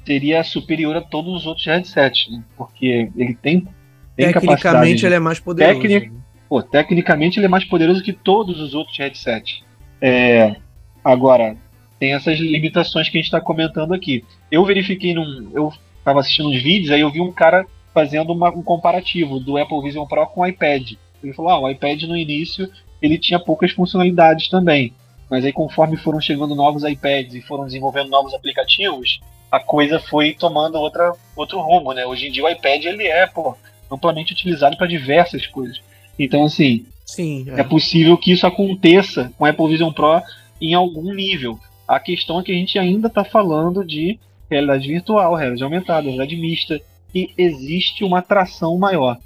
[0.04, 2.42] seria superior a todos os outros headsets, né?
[2.56, 3.68] Porque ele tem,
[4.16, 5.80] tem Tecnicamente ele é mais poderoso.
[5.80, 6.12] Tecnic,
[6.48, 9.62] pô, tecnicamente ele é mais poderoso que todos os outros headsets.
[10.00, 10.56] É,
[11.04, 11.56] agora,
[11.98, 14.24] tem essas limitações que a gente está comentando aqui.
[14.50, 15.50] Eu verifiquei num.
[15.52, 19.56] Eu estava assistindo uns vídeos, aí eu vi um cara fazendo uma, um comparativo do
[19.56, 20.92] Apple Vision Pro com o iPad.
[21.22, 24.92] Ele falou: ah, o iPad no início ele tinha poucas funcionalidades também,
[25.30, 30.34] mas aí conforme foram chegando novos iPads e foram desenvolvendo novos aplicativos, a coisa foi
[30.34, 32.06] tomando outra, outro rumo, né?
[32.06, 33.56] Hoje em dia o iPad ele é pô,
[33.90, 35.80] amplamente utilizado para diversas coisas.
[36.18, 37.60] Então assim, Sim, é.
[37.60, 40.20] é possível que isso aconteça com o Apple Vision Pro
[40.60, 41.58] em algum nível.
[41.86, 44.18] A questão é que a gente ainda está falando de
[44.50, 46.80] realidade virtual, realidade aumentada, realidade mista,
[47.12, 49.18] que existe uma atração maior.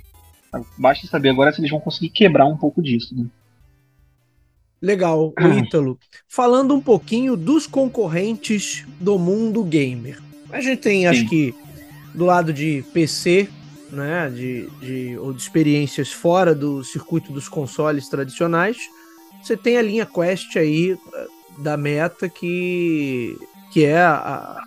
[0.76, 3.16] Basta saber agora se eles vão conseguir quebrar um pouco disso.
[3.16, 3.26] Né?
[4.82, 5.98] Legal, o Ítalo.
[6.28, 10.20] Falando um pouquinho dos concorrentes do mundo gamer.
[10.50, 11.06] A gente tem, Sim.
[11.06, 11.54] acho que,
[12.14, 13.48] do lado de PC,
[13.90, 18.78] né, de, de, ou de experiências fora do circuito dos consoles tradicionais,
[19.42, 21.26] você tem a linha Quest aí eh,
[21.58, 23.36] da Meta, que,
[23.72, 24.62] que é a,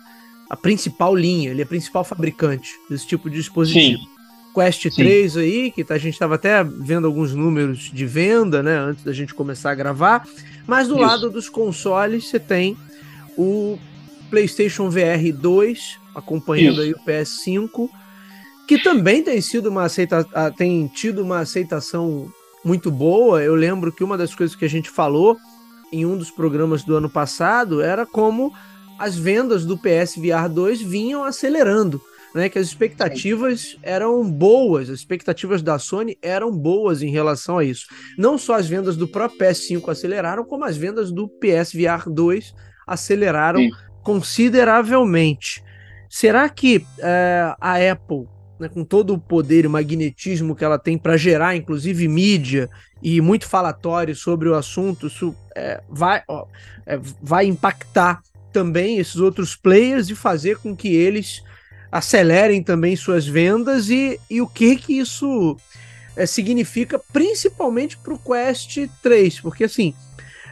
[0.50, 3.98] a principal linha, ele é a principal fabricante desse tipo de dispositivo.
[3.98, 4.14] Sim.
[4.54, 5.02] Quest Sim.
[5.02, 9.02] 3 aí, que tá, a gente estava até vendo alguns números de venda, né, antes
[9.02, 10.26] da gente começar a gravar.
[10.66, 11.02] Mas do Isso.
[11.02, 12.76] lado dos consoles, você tem
[13.36, 13.76] o
[14.30, 16.82] PlayStation VR 2, acompanhando Isso.
[16.82, 17.90] aí o PS5,
[18.66, 20.24] que também tem sido uma aceita
[20.56, 22.32] tem tido uma aceitação
[22.64, 23.42] muito boa.
[23.42, 25.36] Eu lembro que uma das coisas que a gente falou
[25.92, 28.52] em um dos programas do ano passado era como
[28.98, 32.00] as vendas do PSVR 2 vinham acelerando,
[32.34, 32.48] né?
[32.48, 37.86] Que as expectativas eram boas, as expectativas da Sony eram boas em relação a isso.
[38.16, 42.54] Não só as vendas do próprio PS5 aceleraram, como as vendas do PSVR 2
[42.86, 43.70] aceleraram Sim.
[44.02, 45.62] consideravelmente.
[46.08, 48.26] Será que é, a Apple
[48.64, 52.70] né, com todo o poder e magnetismo que ela tem para gerar, inclusive, mídia
[53.02, 56.46] e muito falatório sobre o assunto, isso é, vai, ó,
[56.86, 61.42] é, vai impactar também esses outros players e fazer com que eles
[61.92, 65.56] acelerem também suas vendas e, e o que que isso
[66.16, 69.94] é, significa principalmente para o Quest 3, porque assim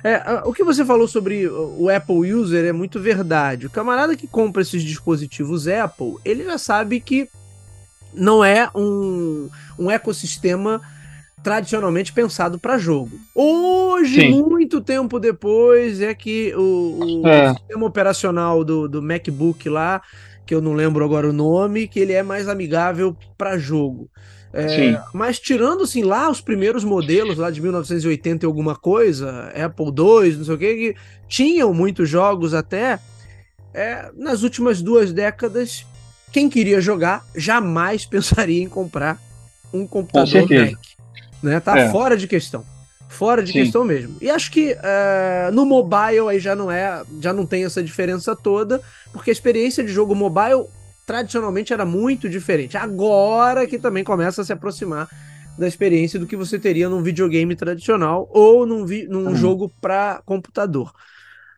[0.05, 3.67] é, o que você falou sobre o Apple User é muito verdade.
[3.67, 7.31] O camarada que compra esses dispositivos Apple, ele já sabe que
[8.15, 9.49] não é um,
[9.79, 10.81] um ecossistema
[11.43, 13.19] tradicionalmente pensado para jogo.
[13.35, 14.43] Hoje, Sim.
[14.43, 17.53] muito tempo depois, é que o, o é.
[17.55, 20.01] sistema operacional do, do MacBook lá,
[20.47, 24.09] que eu não lembro agora o nome, que ele é mais amigável para jogo.
[24.55, 29.87] É, mas tirando assim lá os primeiros modelos lá de 1980 e alguma coisa, Apple
[29.87, 30.97] II, não sei o que, que
[31.27, 32.99] tinham muitos jogos até,
[33.73, 35.87] é, nas últimas duas décadas,
[36.33, 39.21] quem queria jogar jamais pensaria em comprar
[39.73, 40.79] um computador Mac.
[41.43, 41.61] Né?
[41.61, 41.91] Tá é.
[41.91, 42.65] fora de questão.
[43.09, 43.65] Fora de Sim.
[43.65, 44.17] questão mesmo.
[44.21, 48.35] E acho que é, no mobile aí já não é, já não tem essa diferença
[48.35, 48.81] toda,
[49.13, 50.65] porque a experiência de jogo mobile
[51.07, 52.77] tradicionalmente era muito diferente.
[52.77, 55.09] Agora que também começa a se aproximar
[55.59, 59.35] da experiência do que você teria num videogame tradicional ou num, vi num uhum.
[59.35, 60.93] jogo para computador.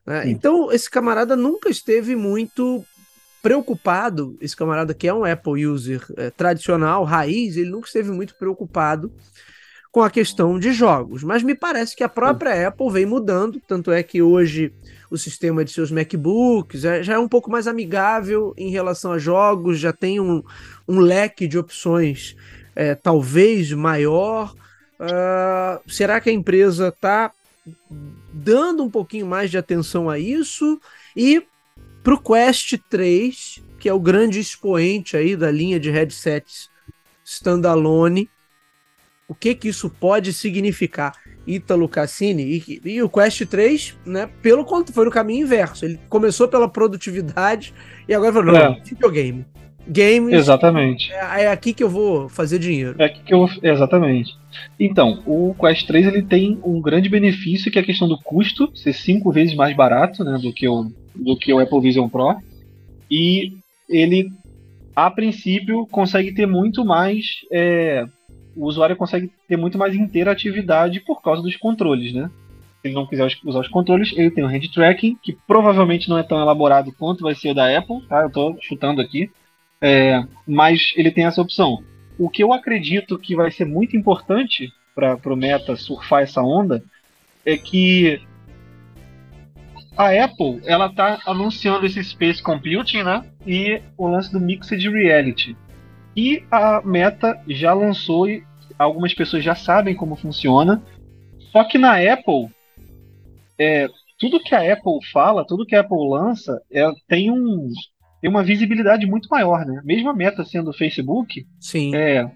[0.04, 0.28] Né?
[0.30, 2.84] Então, esse camarada nunca esteve muito
[3.44, 8.34] preocupado, esse camarada que é um Apple user é, tradicional, raiz, ele nunca esteve muito
[8.36, 9.12] preocupado
[9.92, 11.22] com a questão de jogos.
[11.22, 14.72] Mas me parece que a própria Apple vem mudando, tanto é que hoje
[15.10, 19.18] o sistema de seus MacBooks, é, já é um pouco mais amigável em relação a
[19.18, 20.42] jogos, já tem um,
[20.88, 22.34] um leque de opções
[22.74, 24.54] é, talvez maior.
[24.98, 27.30] Uh, será que a empresa está
[28.32, 30.80] dando um pouquinho mais de atenção a isso?
[31.14, 31.46] E
[32.04, 36.68] para o Quest 3, que é o grande expoente aí da linha de headsets
[37.24, 38.28] standalone,
[39.26, 41.14] o que que isso pode significar?
[41.46, 45.86] Ítalo Cassini e, e, o Quest 3, né, pelo quanto foi no caminho inverso.
[45.86, 47.72] Ele começou pela produtividade
[48.06, 48.80] e agora falou, é.
[48.84, 49.46] videogame.
[49.86, 50.32] Games.
[50.32, 51.12] Exatamente.
[51.12, 52.96] É, é, aqui que eu vou fazer dinheiro.
[52.98, 54.32] É aqui que eu exatamente.
[54.80, 58.70] Então, o Quest 3 ele tem um grande benefício que é a questão do custo
[58.74, 62.36] ser cinco vezes mais barato, né, do que o do que o Apple Vision Pro
[63.10, 63.52] e
[63.88, 64.30] ele
[64.94, 68.06] a princípio consegue ter muito mais é,
[68.56, 72.30] o usuário consegue ter muito mais interatividade por causa dos controles, né?
[72.80, 76.18] Se ele não quiser usar os controles, ele tem o hand tracking, que provavelmente não
[76.18, 78.20] é tão elaborado quanto vai ser o da Apple, tá?
[78.20, 79.30] Eu estou chutando aqui.
[79.80, 81.82] É, mas ele tem essa opção.
[82.18, 86.82] O que eu acredito que vai ser muito importante para o Meta surfar essa onda
[87.44, 88.20] é que
[89.96, 93.24] a Apple ela está anunciando esse Space Computing, né?
[93.46, 95.56] E o lance do Mixed Reality.
[96.16, 98.42] E a Meta já lançou e
[98.78, 100.82] algumas pessoas já sabem como funciona.
[101.52, 102.48] Só que na Apple,
[103.58, 103.88] é,
[104.18, 107.68] tudo que a Apple fala, tudo que a Apple lança, é, tem, um,
[108.20, 109.80] tem uma visibilidade muito maior, né?
[109.84, 111.94] Mesmo a Meta sendo o Facebook, Sim.
[111.94, 112.30] É,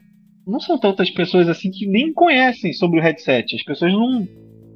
[0.47, 3.55] não são tantas pessoas assim que nem conhecem sobre o headset.
[3.55, 4.27] As pessoas não.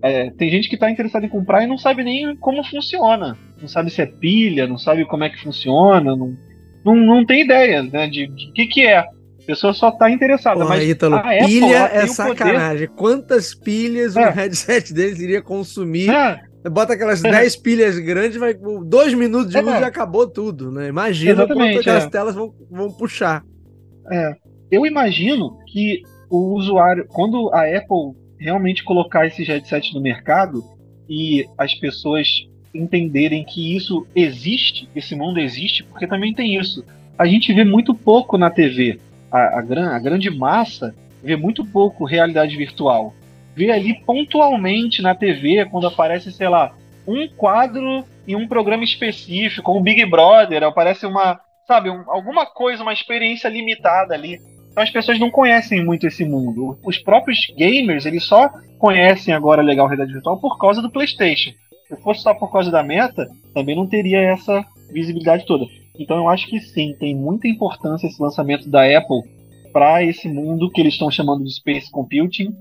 [0.03, 3.38] É, tem gente que está interessada em comprar e não sabe nem como funciona.
[3.61, 6.36] Não sabe se é pilha, não sabe como é que funciona, não,
[6.84, 8.98] não, não tem ideia né, de o que, que é.
[8.98, 10.64] A pessoa só tá interessada.
[10.64, 12.88] Mas Ítalo, a pilha é sacanagem.
[12.88, 14.28] Quantas pilhas é.
[14.28, 16.11] o headset deles iria consumir?
[16.11, 16.40] É.
[16.70, 19.62] Bota aquelas 10 pilhas grandes, vai dois minutos de é.
[19.62, 20.86] uso e acabou tudo, né?
[20.86, 22.09] Imagina Exatamente, quanto aquelas é.
[22.09, 23.42] telas vão, vão puxar.
[24.12, 24.32] É.
[24.70, 30.64] Eu imagino que o usuário, quando a Apple realmente colocar esses headsets no mercado
[31.09, 36.84] e as pessoas entenderem que isso existe, esse mundo existe, porque também tem isso.
[37.18, 38.99] A gente vê muito pouco na TV.
[39.30, 43.14] A, a, gran, a grande massa vê muito pouco realidade virtual.
[43.55, 46.74] Vê ali pontualmente na TV, quando aparece, sei lá,
[47.07, 52.82] um quadro em um programa específico, um Big Brother, aparece uma, sabe, um, alguma coisa,
[52.82, 54.40] uma experiência limitada ali.
[54.73, 56.79] Então as pessoas não conhecem muito esse mundo.
[56.85, 58.49] Os próprios gamers, eles só
[58.79, 61.53] conhecem agora legal realidade virtual por causa do PlayStation.
[61.87, 65.66] Se fosse só por causa da meta, também não teria essa visibilidade toda.
[65.99, 69.23] Então eu acho que sim, tem muita importância esse lançamento da Apple
[69.73, 72.55] para esse mundo que eles estão chamando de Space Computing.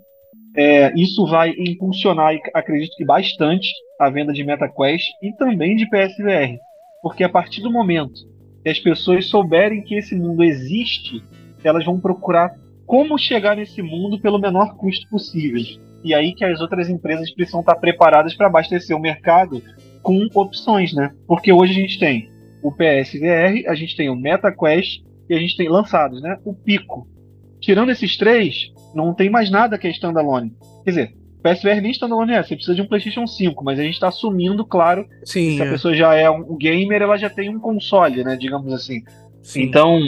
[0.55, 6.57] É, isso vai impulsionar, acredito que bastante, a venda de MetaQuest e também de PSVR.
[7.01, 8.19] Porque a partir do momento
[8.63, 11.23] que as pessoas souberem que esse mundo existe,
[11.67, 12.55] elas vão procurar
[12.85, 15.61] como chegar nesse mundo pelo menor custo possível.
[16.03, 19.61] E aí que as outras empresas precisam estar preparadas para abastecer o mercado
[20.01, 21.13] com opções, né?
[21.27, 22.29] Porque hoje a gente tem
[22.61, 26.37] o PSVR, a gente tem o MetaQuest que a gente tem lançados, né?
[26.43, 27.07] O Pico.
[27.59, 30.53] Tirando esses três, não tem mais nada que é standalone.
[30.83, 33.93] Quer dizer, PSVR nem standalone é, você precisa de um PlayStation 5, mas a gente
[33.93, 35.71] está assumindo, claro, Sim, se a é.
[35.71, 38.35] pessoa já é um gamer, ela já tem um console, né?
[38.35, 39.03] Digamos assim.
[39.41, 39.63] Sim.
[39.63, 39.99] Então,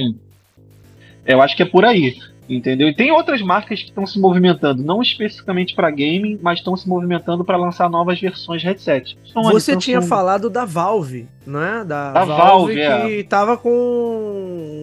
[1.26, 2.16] eu acho que é por aí.
[2.48, 2.90] Entendeu?
[2.90, 6.88] E tem outras marcas que estão se movimentando, não especificamente para gaming, mas estão se
[6.90, 9.18] movimentando para lançar novas versões de headset.
[9.24, 9.80] Sony, Você Samsung.
[9.80, 11.86] tinha falado da Valve, né?
[11.88, 13.70] Da, Da Valve, Valve, que tava com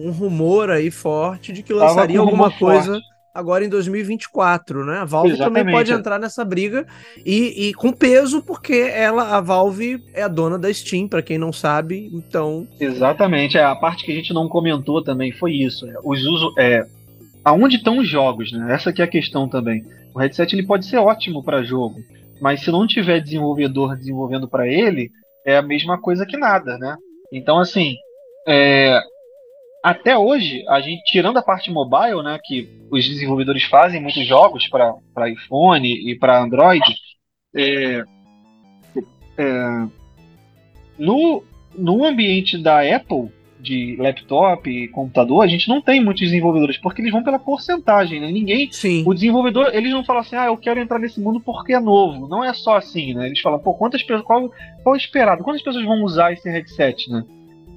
[0.05, 3.10] um rumor aí forte de que lançaria um alguma coisa forte.
[3.33, 4.97] Agora em 2024, né?
[4.99, 5.71] A Valve também Exatamente.
[5.75, 6.85] pode entrar nessa briga
[7.25, 11.37] e, e com peso, porque ela, a Valve é a dona da Steam, para quem
[11.37, 15.87] não sabe, então Exatamente, é, a parte que a gente não comentou também foi isso.
[15.87, 16.85] é, os uso, é,
[17.43, 18.73] aonde estão os jogos, né?
[18.73, 19.83] Essa que é a questão também.
[20.13, 21.99] O headset ele pode ser ótimo para jogo,
[22.41, 25.09] mas se não tiver desenvolvedor desenvolvendo para ele,
[25.45, 26.95] é a mesma coisa que nada, né?
[27.31, 27.95] Então assim,
[28.47, 28.99] é,
[29.83, 34.67] até hoje a gente tirando a parte mobile, né, que os desenvolvedores fazem muitos jogos
[34.67, 36.95] para iPhone e para Android,
[37.55, 38.03] é,
[39.37, 39.87] é,
[40.97, 43.29] no no ambiente da Apple
[43.61, 48.19] de laptop e computador, a gente não tem muitos desenvolvedores, porque eles vão pela porcentagem,
[48.19, 48.31] né?
[48.31, 48.71] Ninguém.
[48.71, 49.03] sim.
[49.05, 52.27] O desenvolvedor, eles não falam assim, ah, eu quero entrar nesse mundo porque é novo.
[52.27, 53.27] Não é só assim, né?
[53.27, 54.23] Eles falam, pô, quantas pessoas.
[54.23, 54.49] Qual,
[54.83, 55.43] qual é o esperado?
[55.43, 57.23] Quantas pessoas vão usar esse headset, né?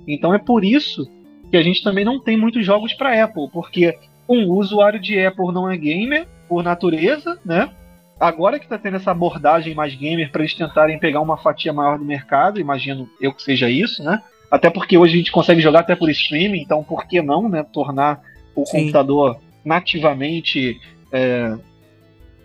[0.08, 1.06] Então é por isso
[1.50, 3.96] que a gente também não tem muitos jogos para Apple, porque
[4.28, 7.70] um o usuário de Apple não é gamer por natureza, né?
[8.18, 11.98] Agora que tá tendo essa abordagem mais gamer para eles tentarem pegar uma fatia maior
[11.98, 14.22] do mercado, imagino eu que seja isso, né?
[14.50, 17.64] Até porque hoje a gente consegue jogar até por streaming, então por que não, né?
[17.72, 18.20] Tornar
[18.54, 18.78] o Sim.
[18.80, 20.80] computador nativamente
[21.12, 21.54] é,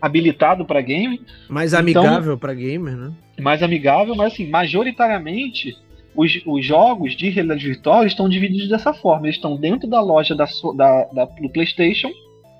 [0.01, 3.11] habilitado para game, Mais então- amigável para gamer, né?
[3.39, 5.77] mais amigável, mas assim, majoritariamente
[6.19, 9.27] os, os jogos de realidade virtual estão divididos dessa forma.
[9.27, 10.45] Eles estão dentro da loja da,
[10.75, 12.09] da- da- do PlayStation,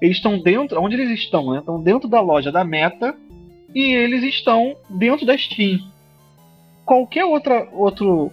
[0.01, 1.60] eles estão dentro, onde eles estão, né?
[1.60, 3.14] Estão dentro da loja da Meta
[3.76, 5.80] e eles estão dentro da Steam.
[6.86, 8.32] Qualquer outra, outro,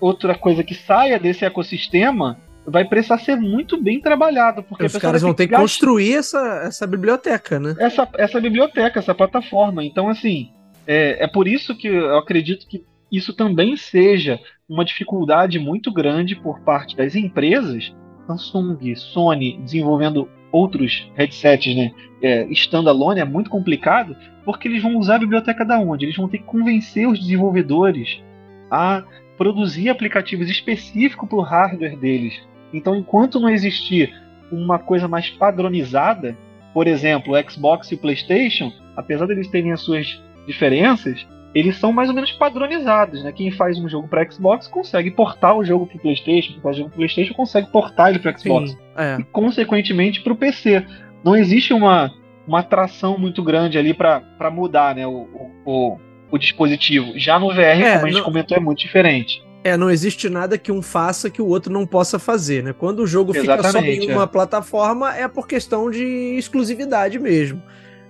[0.00, 5.22] outra coisa que saia desse ecossistema vai precisar ser muito bem trabalhado, porque Os caras
[5.22, 7.74] vão ter que construir essa, essa biblioteca, né?
[7.78, 9.82] essa, essa biblioteca, essa plataforma.
[9.84, 10.50] Então, assim,
[10.86, 16.36] é, é por isso que eu acredito que isso também seja uma dificuldade muito grande
[16.36, 17.92] por parte das empresas,
[18.26, 21.92] Samsung, Sony, desenvolvendo outros headsets, né?
[22.22, 26.04] É, standalone é muito complicado, porque eles vão usar a biblioteca da onde?
[26.04, 28.22] Eles vão ter que convencer os desenvolvedores
[28.70, 29.02] a
[29.36, 32.40] produzir aplicativos específicos para o hardware deles.
[32.72, 34.14] Então, enquanto não existir
[34.52, 36.36] uma coisa mais padronizada,
[36.74, 42.14] por exemplo, Xbox e PlayStation, apesar deles terem as suas diferenças, eles são mais ou
[42.14, 43.32] menos padronizados, né?
[43.32, 46.78] Quem faz um jogo para Xbox consegue portar o jogo para PlayStation, quem faz um
[46.80, 48.78] jogo para PlayStation consegue portar ele para Xbox Sim.
[48.96, 49.16] É.
[49.20, 50.84] e consequentemente para o PC.
[51.24, 52.10] Não existe uma,
[52.46, 55.06] uma atração muito grande ali para mudar, né?
[55.06, 55.28] O,
[55.66, 55.98] o,
[56.30, 57.12] o, dispositivo.
[57.16, 59.42] Já no VR, É, como a gente não- comentou, é muito diferente.
[59.62, 62.72] É, não existe nada que um faça que o outro não possa fazer, né?
[62.72, 64.14] Quando o jogo fica só Exatamente, em é.
[64.14, 66.02] uma plataforma, é por questão de
[66.38, 67.60] exclusividade mesmo.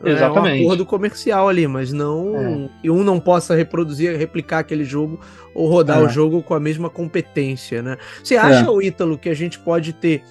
[0.02, 0.64] É um Exatamente.
[0.64, 5.20] acordo comercial ali, mas não que um não possa reproduzir, replicar aquele jogo
[5.54, 6.02] ou rodar É.
[6.02, 7.98] o jogo com a mesma competência, né?
[8.22, 10.22] Você acha, o Ítalo, que a gente pode ter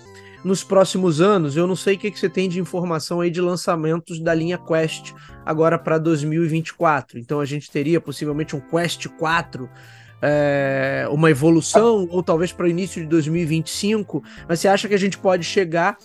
[0.43, 1.55] nos próximos anos?
[1.55, 4.57] Eu não sei o que, que você tem de informação aí de lançamentos da linha
[4.57, 5.13] Quest
[5.45, 7.20] agora para 2024.
[7.20, 9.70] Então a gente teria possivelmente um Quest 4
[10.22, 14.99] é, uma evolução, ou talvez para o início de 2025, mas você acha que a
[14.99, 15.97] gente pode chegar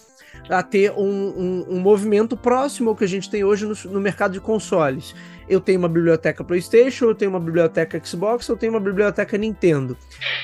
[0.48, 4.00] a ter um, um- um movimento próximo ao que a gente tem hoje no, no
[4.00, 5.14] mercado de consoles?
[5.48, 9.96] Eu tenho uma biblioteca PlayStation, eu tenho uma biblioteca Xbox, eu tenho uma biblioteca Nintendo.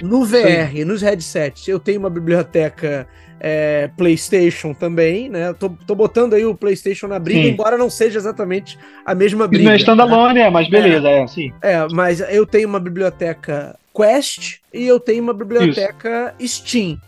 [0.03, 3.07] No VR, nos headsets, eu tenho uma biblioteca
[3.42, 5.55] é, PlayStation também, né?
[5.55, 7.48] Tô, tô botando aí o PlayStation na briga, Sim.
[7.48, 9.64] embora não seja exatamente a mesma Isso briga.
[9.64, 11.51] não é standalone, é, mas beleza, é, sim.
[11.62, 16.98] É, mas eu tenho uma biblioteca Quest e eu tenho uma biblioteca Steam.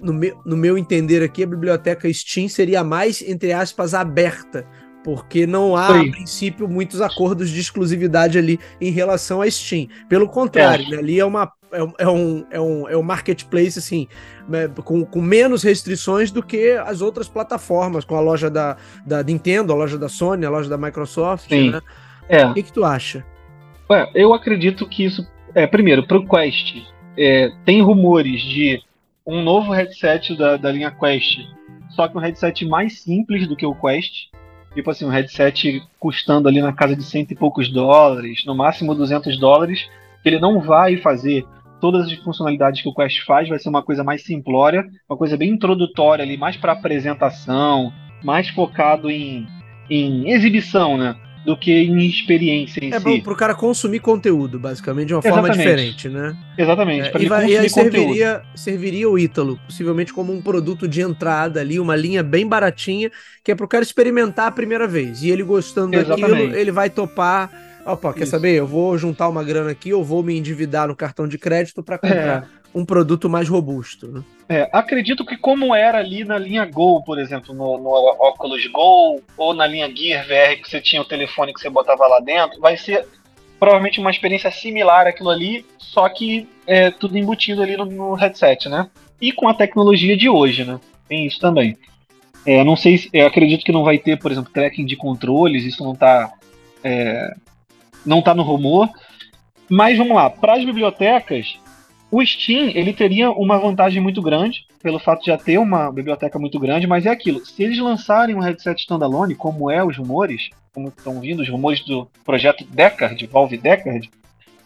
[0.00, 4.66] No meu, no meu entender aqui, a biblioteca Steam seria mais, entre aspas, aberta.
[5.02, 6.08] Porque não há, Sim.
[6.08, 9.86] a princípio, muitos acordos de exclusividade ali em relação à Steam.
[10.08, 11.52] Pelo contrário, né, ali é uma.
[11.72, 14.06] É um, é, um, é, um, é um marketplace assim,
[14.48, 19.22] né, com, com menos restrições do que as outras plataformas, com a loja da, da
[19.22, 21.48] Nintendo, a loja da Sony, a loja da Microsoft.
[21.48, 21.70] Sim.
[21.70, 21.80] Né?
[22.28, 23.24] É, O que, que tu acha?
[23.90, 25.26] Ué, eu acredito que isso.
[25.54, 26.76] É, primeiro, para o Quest,
[27.16, 28.80] é, tem rumores de
[29.26, 31.40] um novo headset da, da linha Quest,
[31.90, 34.28] só que um headset mais simples do que o Quest.
[34.74, 38.94] Tipo assim, um headset custando ali na casa de cento e poucos dólares, no máximo
[38.94, 39.88] 200 dólares.
[40.22, 41.46] Ele não vai fazer
[41.80, 45.36] todas as funcionalidades que o Quest faz, vai ser uma coisa mais simplória, uma coisa
[45.36, 49.46] bem introdutória ali, mais para apresentação, mais focado em,
[49.88, 51.16] em exibição, né?
[51.46, 53.04] Do que em experiência em é si.
[53.04, 55.56] bom pro cara consumir conteúdo, basicamente, de uma forma Exatamente.
[55.58, 56.36] diferente, né?
[56.58, 57.14] Exatamente.
[57.14, 61.60] É, e, vai- e aí serviria, serviria o Ítalo, possivelmente como um produto de entrada
[61.60, 63.10] ali, uma linha bem baratinha,
[63.44, 65.22] que é pro cara experimentar a primeira vez.
[65.22, 66.56] E ele gostando daquilo, Exatamente.
[66.56, 67.50] ele vai topar.
[67.84, 68.32] Opa, quer Isso.
[68.32, 68.54] saber?
[68.56, 71.98] Eu vou juntar uma grana aqui, eu vou me endividar no cartão de crédito para
[71.98, 72.55] comprar É.
[72.76, 74.06] um produto mais robusto.
[74.06, 74.22] Né?
[74.50, 77.90] É, acredito que como era ali na linha Go, por exemplo, no, no
[78.28, 82.06] Oculus Go, ou na linha Gear VR, que você tinha o telefone que você botava
[82.06, 83.08] lá dentro, vai ser
[83.58, 88.68] provavelmente uma experiência similar àquilo ali, só que é tudo embutido ali no, no headset,
[88.68, 88.90] né?
[89.18, 90.78] E com a tecnologia de hoje, né?
[91.08, 91.78] Tem isso também.
[92.44, 93.08] É, não sei se.
[93.10, 96.30] Eu acredito que não vai ter, por exemplo, tracking de controles, isso não tá.
[96.84, 97.34] é,
[98.04, 98.90] não tá no rumor.
[99.68, 101.58] Mas vamos lá, para as bibliotecas,
[102.16, 106.38] o Steam ele teria uma vantagem muito grande, pelo fato de já ter uma biblioteca
[106.38, 107.44] muito grande, mas é aquilo.
[107.44, 111.84] Se eles lançarem um headset standalone, como é os rumores, como estão vindo os rumores
[111.84, 114.10] do projeto Deckard, Valve Deckard,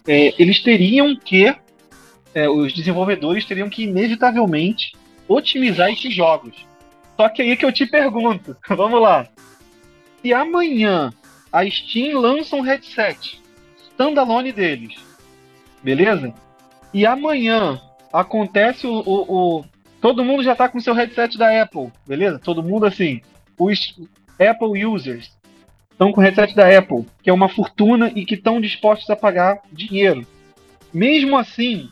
[0.07, 1.53] é, eles teriam que,
[2.33, 4.93] é, os desenvolvedores teriam que inevitavelmente
[5.27, 6.55] otimizar esses jogos.
[7.17, 9.27] Só que aí que eu te pergunto, vamos lá.
[10.23, 11.13] Se amanhã
[11.51, 13.41] a Steam lança um headset
[13.91, 14.95] standalone deles,
[15.83, 16.33] beleza?
[16.93, 17.81] E amanhã
[18.13, 19.65] acontece o, o, o-
[20.01, 22.39] Todo mundo já tá com seu headset da Apple, beleza?
[22.39, 23.21] Todo mundo assim.
[23.59, 23.95] Os
[24.39, 25.37] Apple users
[25.93, 29.17] estão com o headset da Apple, que é uma fortuna e que estão dispostos a
[29.17, 30.27] pagar dinheiro.
[30.93, 31.91] Mesmo assim,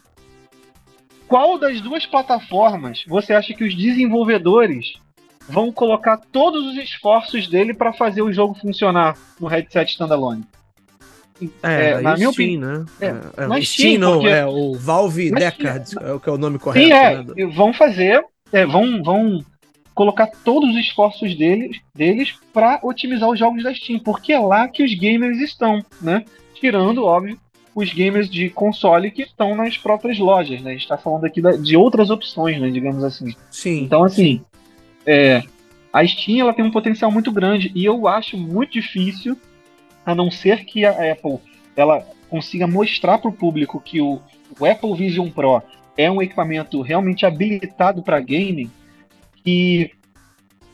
[1.29, 4.95] qual das duas plataformas você acha que os desenvolvedores
[5.47, 10.45] vão colocar todos os esforços dele para fazer o jogo funcionar no headset standalone?
[11.63, 12.85] É, É, na minha Steam, né?
[13.01, 16.29] É, É, na Steam, Steam não, porque- é o Valve Na Deckard, é o que
[16.29, 16.87] é o nome correto.
[16.87, 17.23] Sim, é.
[17.23, 19.45] né, Vão fazer, é, vão, vão
[19.95, 24.69] colocar todos os esforços deles, deles para otimizar os jogos da Steam, porque é lá
[24.69, 26.25] que os gamers estão, né?
[26.55, 27.39] Tirando, óbvio,
[27.75, 30.71] os gamers de console que estão nas próprias lojas, né?
[30.71, 32.71] A gente está falando aqui da- de outras opções, né?
[32.71, 33.35] Digamos assim.
[33.51, 33.85] Sim.
[33.85, 34.41] Então, assim,
[35.07, 35.43] é,
[35.93, 39.37] a Steam ela tem um potencial muito grande e eu acho muito difícil,
[40.09, 41.39] a não ser que a Apple
[41.77, 42.01] ela
[42.31, 44.21] consiga mostrar para o público que o,
[44.59, 45.63] o Apple Vision Pro
[45.99, 48.71] é um equipamento realmente habilitado para gaming,
[49.45, 49.91] que,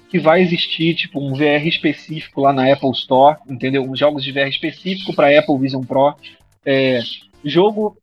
[0.09, 3.83] que vai existir tipo um VR específico lá na Apple Store, entendeu?
[3.83, 6.15] Um jogos de VR específico para Apple Vision Pro,
[6.65, 7.01] é,
[7.45, 7.99] jogo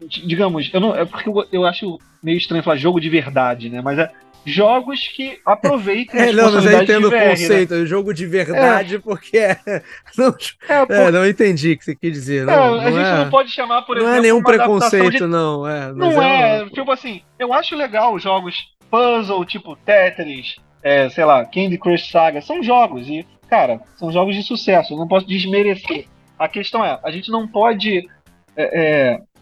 [0.00, 3.80] digamos, eu não, é porque eu, eu acho meio estranho falar jogo de verdade, né?
[3.80, 4.10] Mas é
[4.44, 7.30] jogos que aproveitem É, não, mas eu entendo o VR, né?
[7.30, 9.58] conceito, é jogo de verdade, porque é.
[10.16, 10.34] Não,
[10.68, 12.46] É, é, não entendi o que você quis dizer.
[12.46, 15.18] Não, é, a não gente é, não pode chamar, por não exemplo, é nenhum preconceito,
[15.18, 15.66] de não.
[15.66, 21.24] É, Não é, é, tipo assim, eu acho legal jogos puzzle, tipo Tetris, é, sei
[21.24, 25.26] lá, Candy Crush Saga, são jogos e, cara, são jogos de sucesso, eu não posso
[25.26, 26.06] desmerecer.
[26.38, 28.06] A questão é, a gente não pode.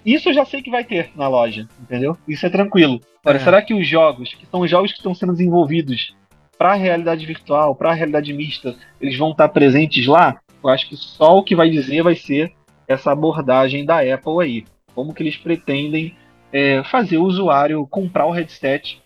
[0.05, 2.17] Isso eu já sei que vai ter na loja, entendeu?
[2.27, 3.01] Isso é tranquilo.
[3.25, 3.41] Agora, É.
[3.41, 6.15] será que os jogos, que são os jogos que estão sendo desenvolvidos
[6.59, 10.41] para a realidade virtual, para a realidade mista, eles vão estar presentes lá?
[10.63, 12.53] Eu acho que só o que vai dizer vai ser
[12.87, 14.65] essa abordagem da Apple aí.
[14.95, 16.15] Como que eles pretendem
[16.53, 19.01] é, fazer o usuário comprar o headset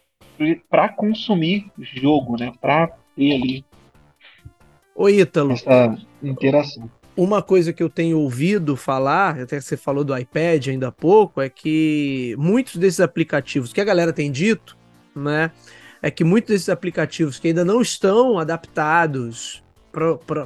[0.68, 2.52] para consumir jogo, né?
[2.60, 3.64] Para ter ali
[4.94, 6.90] Ô, Ítalo, essa interação.
[7.16, 11.40] Uma coisa que eu tenho ouvido falar, até você falou do iPad ainda há pouco,
[11.40, 14.76] é que muitos desses aplicativos que a galera tem dito,
[15.14, 15.50] né?
[16.02, 19.64] É que muitos desses aplicativos que ainda não estão adaptados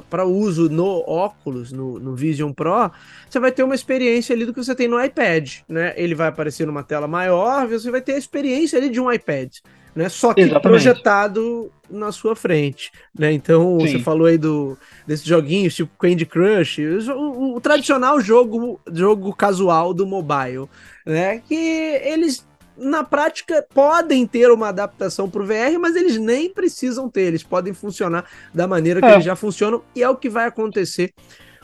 [0.09, 2.89] para uso no óculos, no, no Vision Pro,
[3.29, 5.93] você vai ter uma experiência ali do que você tem no iPad, né?
[5.97, 9.57] Ele vai aparecer numa tela maior, você vai ter a experiência ali de um iPad,
[9.95, 10.09] né?
[10.09, 10.63] Só que Exatamente.
[10.63, 13.31] projetado na sua frente, né?
[13.33, 13.87] Então, Sim.
[13.87, 16.79] você falou aí do, desses joguinhos tipo Candy Crush,
[17.09, 20.69] o, o- o tradicional jogo, jogo casual do mobile,
[21.05, 21.39] né?
[21.47, 22.45] Que eles
[22.77, 27.43] na prática podem ter uma adaptação para o VR, mas eles nem precisam ter, eles
[27.43, 29.13] podem funcionar da maneira que É.
[29.13, 31.13] eles já funcionam e é o que vai acontecer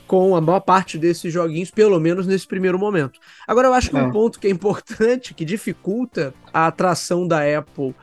[0.05, 3.19] com a maior parte desses joguinhos, pelo menos nesse primeiro momento.
[3.47, 4.11] Agora, eu acho que um É.
[4.11, 7.95] ponto que é importante, que dificulta a atração da Apple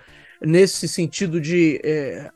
[0.46, 2.30] nesse sentido de é,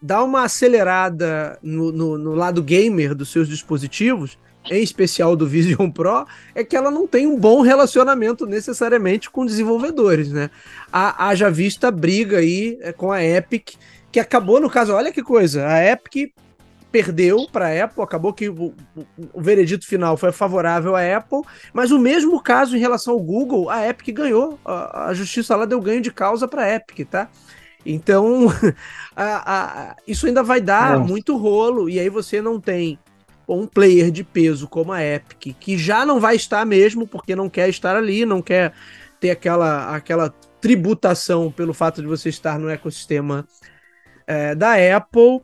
[0.00, 4.38] dar uma acelerada no, no- no lado gamer dos seus dispositivos,
[4.70, 9.44] em especial do Vision Pro, é que ela não tem um bom relacionamento necessariamente com
[9.46, 10.50] desenvolvedores, né?
[10.92, 13.70] Há- Haja vista a briga aí é, com a Epic,
[14.10, 16.32] que acabou no caso, olha que coisa, a Epic
[16.92, 18.74] perdeu para a Apple, acabou que o,
[19.32, 21.40] o, veredito final foi favorável à Apple,
[21.72, 25.64] mas o mesmo caso em relação ao Google, a Epic ganhou, a, a justiça lá
[25.64, 27.30] deu ganho de causa para a Epic, tá?
[27.84, 28.46] Então,
[29.16, 32.98] a, a, isso ainda vai dar muito rolo, e aí você não tem
[33.48, 37.48] um player de peso como a Epic, que já não vai estar mesmo, porque não
[37.48, 38.74] quer estar ali, não quer
[39.18, 43.46] ter aquela, aquela tributação pelo fato de você estar no ecossistema
[44.26, 45.40] é, da Apple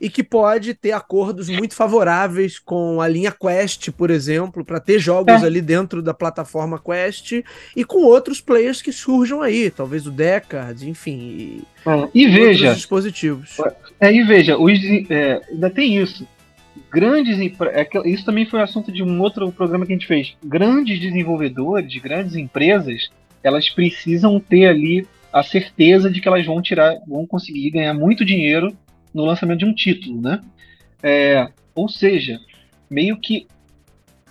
[0.00, 4.98] e que pode ter acordos muito favoráveis com a linha Quest, por exemplo, para ter
[4.98, 5.46] jogos é.
[5.46, 7.42] ali dentro da plataforma Quest
[7.76, 11.18] e com outros players que surjam aí, talvez o Deckard, enfim.
[11.18, 12.08] E, é.
[12.14, 12.74] e veja.
[12.74, 13.58] dispositivos.
[14.00, 14.78] É, e veja, os,
[15.10, 16.26] é, ainda tem isso.
[16.90, 17.38] Grandes.
[17.38, 20.34] É isso também foi assunto de um outro programa que a gente fez.
[20.42, 23.10] Grandes desenvolvedores, grandes empresas,
[23.42, 28.24] elas precisam ter ali a certeza de que elas vão tirar, vão conseguir ganhar muito
[28.24, 28.76] dinheiro
[29.12, 30.40] no lançamento de um título, né?
[31.02, 32.40] É, ou seja,
[32.88, 33.46] meio que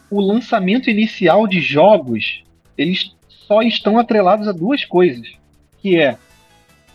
[0.10, 2.44] o lançamento inicial de jogos
[2.78, 5.28] eles só estão atrelados a duas coisas,
[5.82, 6.18] que é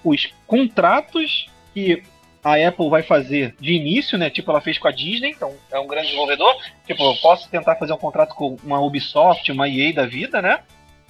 [0.03, 2.03] os contratos que
[2.43, 4.28] a Apple vai fazer de início, né?
[4.28, 6.55] Tipo, ela fez com a Disney, então é um grande desenvolvedor.
[6.87, 10.61] Tipo, eu posso tentar fazer um contrato com uma Ubisoft, uma EA da vida, né?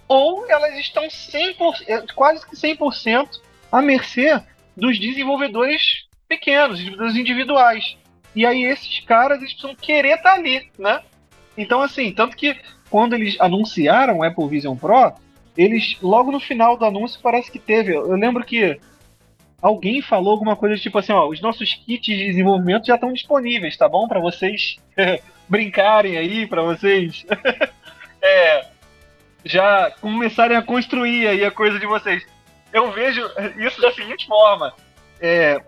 [0.07, 3.29] Ou elas estão 100%, quase que 100%
[3.73, 4.41] à mercê
[4.77, 7.97] dos desenvolvedores pequenos, dos individuais.
[8.35, 11.01] E aí esses caras eles precisam querer estar tá ali, né?
[11.57, 12.57] Então assim, tanto que
[12.91, 15.13] quando eles anunciaram o Apple Vision Pro,
[15.57, 18.79] eles logo no final do anúncio parece que teve, eu lembro que
[19.63, 23.77] alguém falou alguma coisa tipo assim, ó, os nossos kits de desenvolvimento já estão disponíveis,
[23.77, 24.09] tá bom?
[24.09, 24.77] Para vocês
[25.49, 27.25] brincarem aí, para vocês
[28.21, 28.67] é,
[29.45, 32.27] já começarem a construir aí a coisa de vocês.
[32.73, 33.23] Eu vejo
[33.59, 34.75] isso da seguinte forma:
[35.21, 35.61] é,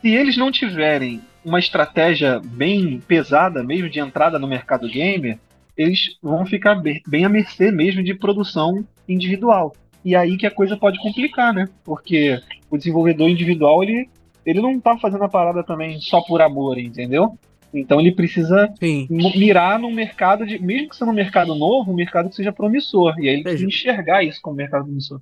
[0.00, 5.38] se eles não tiverem uma estratégia bem pesada mesmo de entrada no mercado gamer,
[5.76, 9.74] eles vão ficar bem à mercê mesmo de produção individual.
[10.04, 11.68] E aí que a coisa pode complicar, né?
[11.84, 12.40] Porque
[12.70, 14.08] o desenvolvedor individual, ele,
[14.44, 17.38] ele não tá fazendo a parada também só por amor, entendeu?
[17.74, 19.06] Então ele precisa Sim.
[19.10, 20.58] mirar num mercado de.
[20.58, 23.14] Mesmo que seja um mercado novo, um mercado que seja promissor.
[23.18, 25.20] E aí ele precisa enxergar isso como mercado promissor.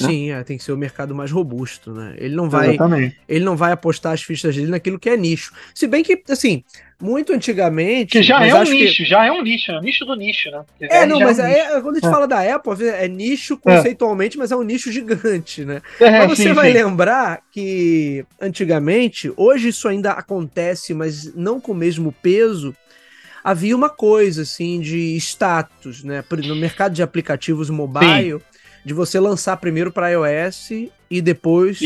[0.00, 0.08] Né?
[0.08, 2.14] Sim, é, tem que ser o mercado mais robusto, né?
[2.18, 3.16] Ele não vai, Exatamente.
[3.28, 5.52] ele não vai apostar as fichas dele naquilo que é nicho.
[5.74, 6.64] Se bem que, assim,
[7.00, 8.12] muito antigamente.
[8.12, 9.04] Que já é um nicho, que...
[9.04, 10.64] já é um nicho, é um nicho do nicho, né?
[10.66, 12.10] Porque é, não, mas é um quando a gente é.
[12.10, 13.56] fala da Apple, é nicho é.
[13.56, 14.38] conceitualmente, é.
[14.38, 15.80] mas é um nicho gigante, né?
[16.00, 16.74] É, mas você sim, vai sim.
[16.74, 22.74] lembrar que antigamente, hoje isso ainda acontece, mas não com o mesmo peso.
[23.42, 26.24] Havia uma coisa assim de status, né?
[26.44, 28.40] No mercado de aplicativos mobile.
[28.40, 28.55] Sim
[28.86, 30.70] de você lançar primeiro para iOS
[31.10, 31.80] e depois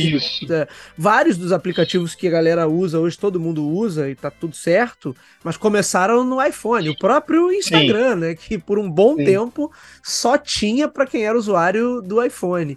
[0.50, 4.54] é, vários dos aplicativos que a galera usa hoje todo mundo usa e tá tudo
[4.54, 8.20] certo, mas começaram no iPhone, o próprio Instagram, Sim.
[8.20, 9.24] né, que por um bom Sim.
[9.24, 9.72] tempo
[10.02, 12.76] só tinha para quem era usuário do iPhone.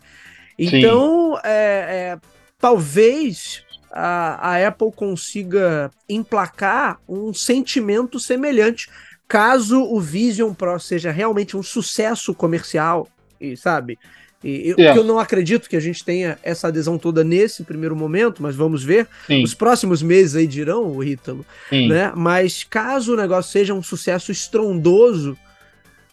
[0.58, 2.18] Então, é, é,
[2.58, 3.62] talvez
[3.92, 8.88] a, a Apple consiga emplacar um sentimento semelhante
[9.28, 13.10] caso o Vision Pro seja realmente um sucesso comercial
[13.44, 14.00] e sabe?
[14.44, 14.98] E eu, é.
[14.98, 18.84] eu, não acredito que a gente tenha essa adesão toda nesse primeiro momento, mas vamos
[18.84, 19.08] ver.
[19.26, 19.42] Sim.
[19.42, 22.12] Os próximos meses aí dirão, o Ítalo, né?
[22.14, 25.38] Mas caso o negócio seja um sucesso estrondoso,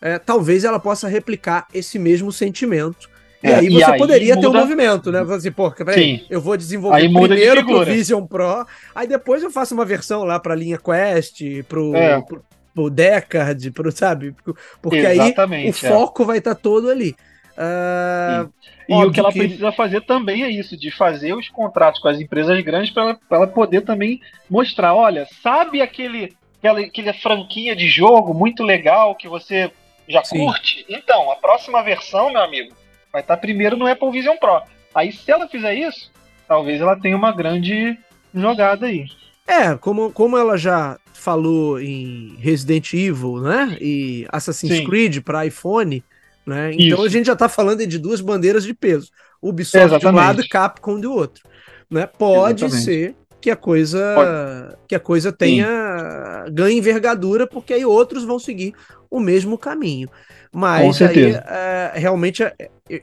[0.00, 3.10] é, talvez ela possa replicar esse mesmo sentimento.
[3.42, 4.48] E é, aí você e aí poderia muda...
[4.48, 5.24] ter um movimento, né?
[5.24, 9.50] Você, assim, pô, peraí, eu vou desenvolver primeiro de pro Vision Pro, aí depois eu
[9.50, 12.20] faço uma versão lá pra linha Quest, pro, é.
[12.20, 12.44] pro,
[12.80, 14.34] pro Deckard, pro, sabe?
[14.80, 15.98] Porque Exatamente, aí o é.
[15.98, 17.14] foco vai estar tá todo ali.
[17.50, 18.50] Uh,
[18.88, 19.38] e o que ela que...
[19.38, 23.18] precisa fazer também é isso, de fazer os contratos com as empresas grandes para ela,
[23.30, 29.28] ela, poder também mostrar, olha, sabe aquele aquela, aquela franquia de jogo muito legal que
[29.28, 29.70] você
[30.08, 30.38] já Sim.
[30.38, 30.86] curte?
[30.88, 32.74] Então, a próxima versão, meu amigo,
[33.12, 34.62] vai estar tá primeiro no Apple Vision Pro.
[34.94, 36.10] Aí, se ela fizer isso,
[36.48, 37.98] talvez ela tenha uma grande
[38.34, 39.04] jogada aí.
[39.46, 43.76] É, como, como ela já falou em Resident Evil, né?
[43.80, 44.84] E Assassin's Sim.
[44.84, 46.02] Creed para iPhone,
[46.46, 46.72] né?
[46.72, 47.04] Então Isso.
[47.04, 49.10] a gente já está falando de duas bandeiras de peso.
[49.42, 50.00] Ubisoft Exatamente.
[50.00, 51.42] de um lado e Capcom do outro.
[51.90, 52.06] Né?
[52.06, 52.84] Pode Exatamente.
[52.84, 54.76] ser que a coisa Pode.
[54.86, 56.52] que a coisa tenha Sim.
[56.52, 58.74] ganhe envergadura, porque aí outros vão seguir
[59.10, 60.08] o mesmo caminho.
[60.52, 62.54] Mas aí é, realmente é,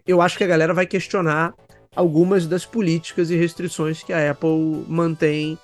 [0.05, 1.53] eu acho que a galera vai questionar
[1.95, 5.57] algumas das políticas e restrições que a Apple mantém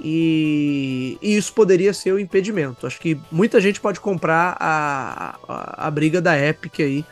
[0.00, 2.86] e, e, isso poderia ser o impedimento.
[2.86, 7.04] Acho que muita gente pode comprar a, a, a briga da Epic aí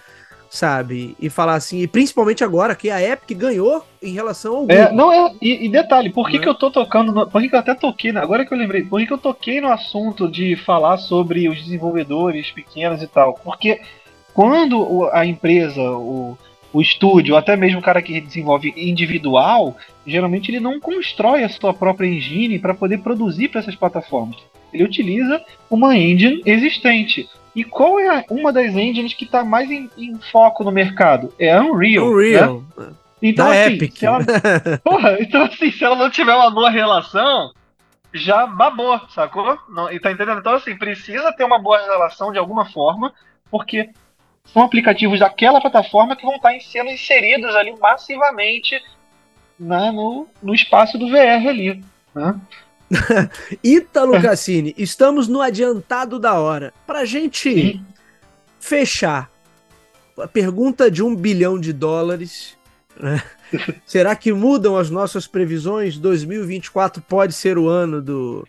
[0.50, 1.16] sabe?
[1.20, 4.76] E falar assim, e principalmente agora que a Epic ganhou em relação ao Google.
[4.76, 6.40] É, não é, e, e detalhe, por que, é?
[6.40, 8.82] que eu tô tocando, no, por que, que eu até toquei, agora que eu lembrei,
[8.82, 13.34] por que, que eu toquei no assunto de falar sobre os desenvolvedores pequenos e tal?
[13.34, 13.80] Porque
[14.34, 16.36] quando a empresa, o,
[16.72, 21.74] o estúdio, até mesmo o cara que desenvolve individual, geralmente ele não constrói a sua
[21.74, 24.36] própria engine para poder produzir para essas plataformas.
[24.72, 27.28] Ele utiliza uma engine existente.
[27.54, 31.34] E qual é a, uma das engines que está mais em, em, foco no mercado?
[31.38, 32.06] É a Unreal.
[32.06, 32.64] Unreal.
[32.76, 32.92] Né?
[33.20, 33.96] Então, da assim, Epic.
[33.96, 34.20] Se ela,
[34.84, 37.52] porra, então, assim, se ela não tiver uma boa relação,
[38.14, 39.58] já babou, sacou?
[39.68, 40.38] Não, tá entendendo?
[40.38, 43.12] Então, assim, precisa ter uma boa relação de alguma forma,
[43.50, 43.90] porque
[44.52, 48.80] são aplicativos daquela plataforma que vão estar sendo inseridos ali massivamente
[49.58, 51.82] né, no, no espaço do VR ali.
[52.14, 52.40] Né?
[53.62, 56.72] Ítalo Cassini, estamos no adiantado da hora.
[56.86, 57.86] Pra gente Sim.
[58.58, 59.30] fechar,
[60.18, 62.56] a pergunta de um bilhão de dólares.
[62.98, 63.22] Né?
[63.86, 65.96] Será que mudam as nossas previsões?
[65.96, 68.48] 2024 pode ser o ano do,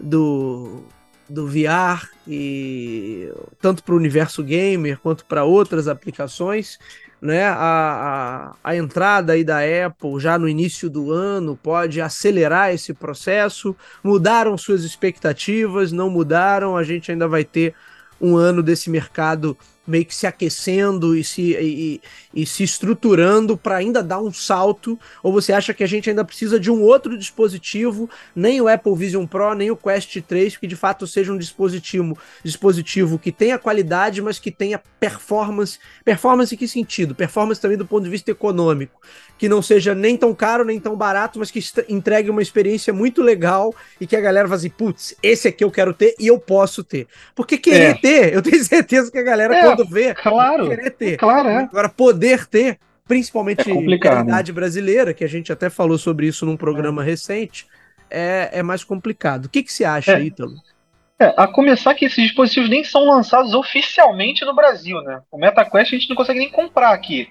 [0.00, 0.84] do,
[1.28, 6.78] do VR e tanto para o universo gamer quanto para outras aplicações
[7.20, 12.72] né, a, a, a, entrada aí da Apple já no início do ano pode acelerar
[12.72, 13.74] esse processo.
[14.02, 17.74] Mudaram suas expectativas, não mudaram, a gente ainda vai ter
[18.20, 19.56] um ano desse mercado
[19.86, 22.00] meio que se aquecendo e se, e,
[22.34, 24.98] e se estruturando para ainda dar um salto?
[25.22, 28.94] Ou você acha que a gente ainda precisa de um outro dispositivo, nem o Apple
[28.96, 33.58] Vision Pro, nem o Quest 3, que de fato seja um dispositivo, dispositivo que tenha
[33.58, 35.78] qualidade, mas que tenha performance.
[36.04, 37.14] Performance em que sentido?
[37.14, 39.00] Performance também do ponto de vista econômico
[39.38, 43.22] que não seja nem tão caro, nem tão barato, mas que entregue uma experiência muito
[43.22, 46.38] legal e que a galera vá assim, putz, esse aqui eu quero ter e eu
[46.38, 47.06] posso ter.
[47.34, 47.94] Porque querer é.
[47.94, 51.16] ter, eu tenho certeza que a galera, é, vê, claro, querer ter.
[51.16, 51.58] Claro, é.
[51.58, 56.46] Agora, poder ter, principalmente é a realidade brasileira, que a gente até falou sobre isso
[56.46, 57.06] num programa é.
[57.06, 57.66] recente,
[58.10, 59.46] é, é mais complicado.
[59.46, 60.22] O que, que você acha, é.
[60.22, 60.52] Ítalo?
[61.18, 65.20] É, a começar que esses dispositivos nem são lançados oficialmente no Brasil, né?
[65.30, 67.28] O MetaQuest a gente não consegue nem comprar aqui.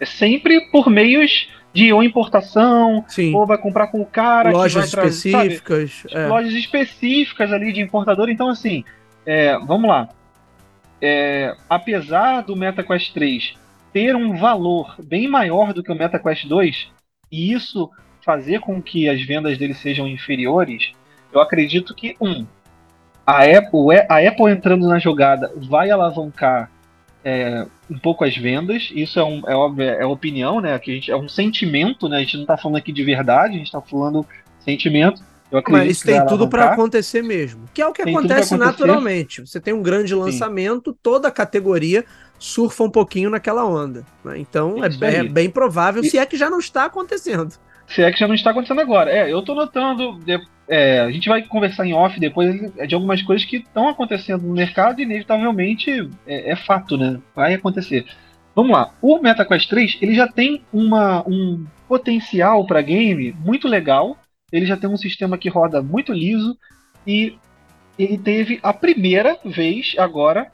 [0.00, 3.34] É sempre por meios de ou importação, Sim.
[3.34, 6.26] ou vai comprar com o cara lojas que vai específicas, é.
[6.26, 8.30] lojas específicas ali de importador.
[8.30, 8.82] Então assim,
[9.26, 10.08] é, vamos lá.
[11.00, 13.54] É, apesar do MetaQuest 3
[13.92, 16.88] ter um valor bem maior do que o MetaQuest 2
[17.30, 17.90] e isso
[18.22, 20.92] fazer com que as vendas dele sejam inferiores,
[21.32, 22.46] eu acredito que um
[23.26, 26.70] a Apple, a Apple entrando na jogada vai alavancar
[27.24, 28.88] é, um pouco as vendas.
[28.94, 30.78] Isso é, um, é óbvio, é opinião, né?
[30.78, 32.18] Que a gente, é um sentimento, né?
[32.18, 34.24] A gente não está falando aqui de verdade, a gente está falando
[34.60, 35.20] sentimento.
[35.68, 37.64] Mas isso tem tudo para acontecer mesmo.
[37.72, 39.42] Que é o que tem acontece naturalmente.
[39.42, 40.98] Você tem um grande lançamento, Sim.
[41.02, 42.04] toda a categoria
[42.38, 44.04] surfa um pouquinho naquela onda.
[44.24, 44.38] Né?
[44.38, 46.10] Então é, é, bem provável, e...
[46.10, 47.54] se é que já não está acontecendo.
[47.86, 49.10] Se é que já não está acontecendo agora.
[49.10, 50.20] É, eu tô notando.
[50.68, 54.52] É, a gente vai conversar em off depois de algumas coisas que estão acontecendo no
[54.52, 57.20] mercado e inevitavelmente é, é, fato, né?
[57.34, 58.04] Vai acontecer.
[58.54, 58.90] Vamos lá.
[59.00, 64.18] O MetaQuest 3 ele já tem uma, um potencial para game muito legal.
[64.52, 66.56] Ele já tem um sistema que roda muito liso
[67.06, 67.36] e
[67.98, 70.52] ele teve a primeira vez agora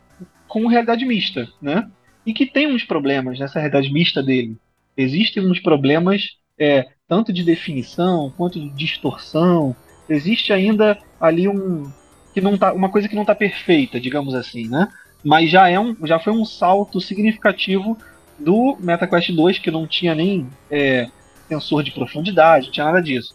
[0.49, 1.90] com realidade mista, né?
[2.24, 4.57] E que tem uns problemas nessa realidade mista dele.
[4.97, 9.74] Existem uns problemas é, tanto de definição quanto de distorção.
[10.09, 11.90] Existe ainda ali um
[12.32, 14.88] que não tá, uma coisa que não está perfeita, digamos assim, né?
[15.22, 17.99] Mas já é um, já foi um salto significativo
[18.38, 21.09] do MetaQuest 2 que não tinha nem é,
[21.49, 23.34] sensor de profundidade, não tinha nada disso.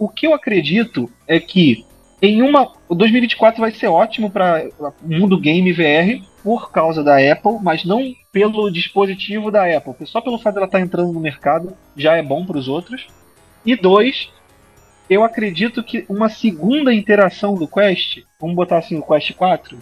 [0.00, 1.84] O que eu acredito é que
[2.22, 7.18] em uma, o 2024 vai ser ótimo para o mundo game VR por causa da
[7.18, 10.06] Apple, mas não pelo dispositivo da Apple.
[10.06, 13.08] Só pelo fato dela estar tá entrando no mercado já é bom para os outros.
[13.62, 14.30] E dois,
[15.08, 19.76] eu acredito que uma segunda interação do Quest, vamos botar assim o Quest 4,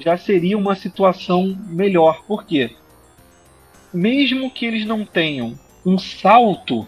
[0.00, 2.24] já seria uma situação melhor.
[2.26, 2.74] Por quê?
[3.94, 6.84] Mesmo que eles não tenham um salto,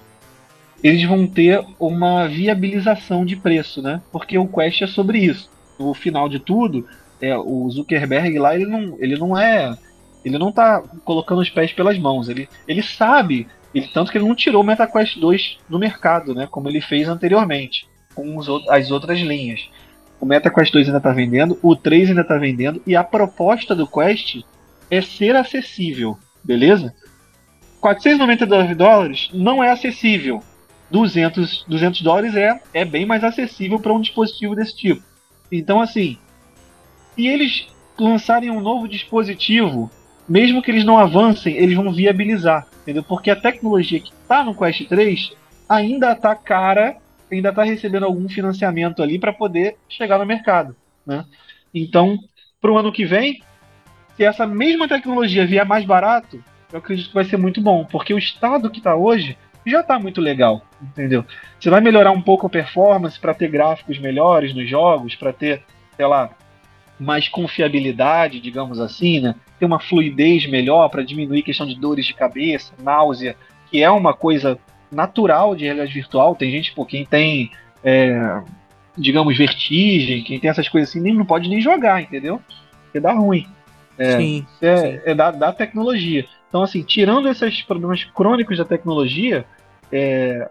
[0.82, 4.00] eles vão ter uma viabilização de preço, né?
[4.12, 5.50] Porque o Quest é sobre isso.
[5.78, 6.86] No final de tudo,
[7.20, 9.76] é, o Zuckerberg lá, ele não, ele não é.
[10.24, 12.28] Ele não tá colocando os pés pelas mãos.
[12.28, 13.46] Ele, ele sabe.
[13.74, 16.48] Ele, tanto que ele não tirou o MetaQuest 2 do mercado, né?
[16.50, 19.68] Como ele fez anteriormente, com os, as outras linhas.
[20.20, 23.86] O MetaQuest 2 ainda está vendendo, o 3 ainda está vendendo, e a proposta do
[23.86, 24.42] Quest
[24.90, 26.92] é ser acessível, beleza?
[27.80, 30.42] 499 dólares não é acessível.
[30.90, 35.02] 200, 200 dólares é, é bem mais acessível para um dispositivo desse tipo.
[35.50, 36.18] Então, assim,
[37.14, 37.66] se eles
[37.98, 39.90] lançarem um novo dispositivo
[40.28, 43.02] mesmo que eles não avancem, eles vão viabilizar, entendeu?
[43.02, 45.32] Porque a tecnologia que está no Quest 3
[45.68, 46.98] ainda está cara,
[47.32, 50.76] ainda está recebendo algum financiamento ali para poder chegar no mercado,
[51.06, 51.24] né?
[51.74, 52.18] Então,
[52.60, 53.42] para o ano que vem,
[54.16, 58.12] se essa mesma tecnologia vier mais barato, eu acredito que vai ser muito bom, porque
[58.12, 61.24] o estado que está hoje já está muito legal, entendeu?
[61.58, 65.62] Você vai melhorar um pouco a performance para ter gráficos melhores nos jogos, para ter,
[65.96, 66.30] sei lá,
[66.98, 69.34] mais confiabilidade, digamos assim, né?
[69.58, 73.36] Ter uma fluidez melhor para diminuir a questão de dores de cabeça, náusea,
[73.70, 74.58] que é uma coisa
[74.90, 76.34] natural de realidade virtual.
[76.34, 77.50] Tem gente, pô, quem tem,
[77.84, 78.40] é,
[78.96, 82.40] digamos, vertigem, quem tem essas coisas assim, nem, não pode nem jogar, entendeu?
[82.84, 83.46] Porque dá ruim.
[83.98, 85.00] É, sim, é, sim.
[85.04, 86.24] é da, da, tecnologia.
[86.48, 89.44] Então, assim, tirando esses problemas crônicos da tecnologia,
[89.92, 90.48] é,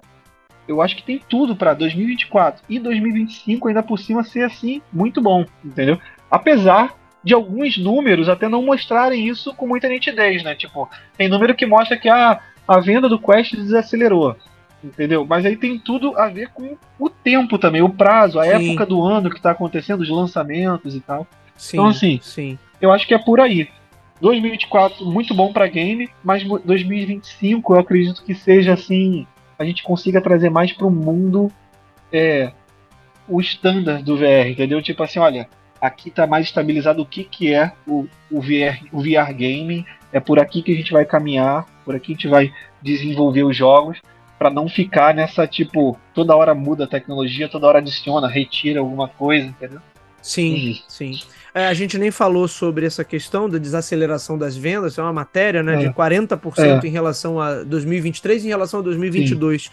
[0.67, 5.21] eu acho que tem tudo para 2024 e 2025 ainda por cima ser assim muito
[5.21, 5.99] bom, entendeu?
[6.29, 10.55] Apesar de alguns números até não mostrarem isso com muita nitidez, né?
[10.55, 14.35] Tipo, tem número que mostra que a, a venda do Quest desacelerou,
[14.83, 15.25] entendeu?
[15.25, 18.69] Mas aí tem tudo a ver com o tempo também, o prazo, a sim.
[18.69, 21.27] época do ano que está acontecendo, os lançamentos e tal.
[21.55, 22.57] Sim, então, assim, sim.
[22.79, 23.69] eu acho que é por aí.
[24.21, 29.27] 2024 muito bom para game, mas 2025 eu acredito que seja assim,
[29.57, 31.51] a gente consiga trazer mais para o mundo
[32.11, 32.51] é,
[33.27, 34.81] o standard do VR, entendeu?
[34.81, 35.49] Tipo assim, olha,
[35.81, 40.19] aqui está mais estabilizado o que, que é o, o, VR, o VR gaming, é
[40.19, 43.99] por aqui que a gente vai caminhar, por aqui a gente vai desenvolver os jogos,
[44.37, 49.07] para não ficar nessa, tipo, toda hora muda a tecnologia, toda hora adiciona, retira alguma
[49.07, 49.81] coisa, entendeu?
[50.27, 50.75] Sim, uhum.
[50.89, 51.19] sim.
[51.53, 55.63] É, a gente nem falou sobre essa questão da desaceleração das vendas, é uma matéria
[55.63, 55.87] né, é.
[55.87, 56.87] de 40% é.
[56.87, 59.63] em relação a 2023 em relação a 2022.
[59.63, 59.69] Sim.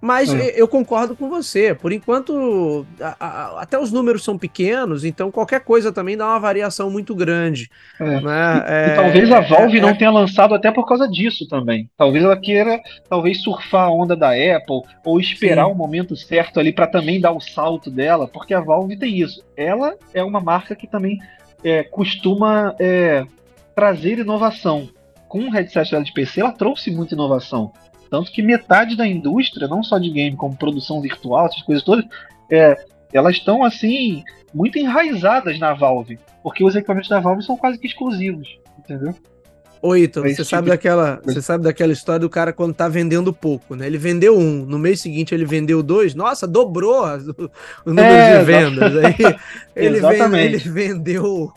[0.00, 0.60] Mas é.
[0.60, 1.74] eu concordo com você.
[1.74, 6.38] Por enquanto, a, a, até os números são pequenos, então qualquer coisa também dá uma
[6.38, 7.70] variação muito grande.
[8.00, 8.20] É.
[8.20, 8.20] Né?
[8.20, 11.88] E, e, é, talvez a Valve é, não tenha lançado até por causa disso também.
[11.96, 15.72] Talvez ela queira, talvez surfar a onda da Apple ou esperar Sim.
[15.72, 19.42] o momento certo ali para também dar o salto dela, porque a Valve tem isso.
[19.56, 21.18] Ela é uma marca que também
[21.62, 22.74] é, costuma
[23.74, 24.88] trazer inovação.
[25.28, 27.72] Com o headset dela de PC, ela trouxe muita inovação.
[28.10, 32.04] Tanto que metade da indústria, não só de game, como produção virtual, essas coisas todas,
[32.50, 32.76] é,
[33.12, 37.86] elas estão assim muito enraizadas na Valve, porque os equipamentos da Valve são quase que
[37.86, 39.14] exclusivos, entendeu?
[39.84, 43.34] Ô, Ítalo, você, tipo sabe daquela, você sabe daquela história do cara quando tá vendendo
[43.34, 43.86] pouco, né?
[43.86, 47.04] Ele vendeu um, no mês seguinte ele vendeu dois, nossa, dobrou
[47.84, 48.96] o número é, de vendas.
[48.96, 49.14] Aí
[49.76, 51.52] ele, vende, ele vendeu,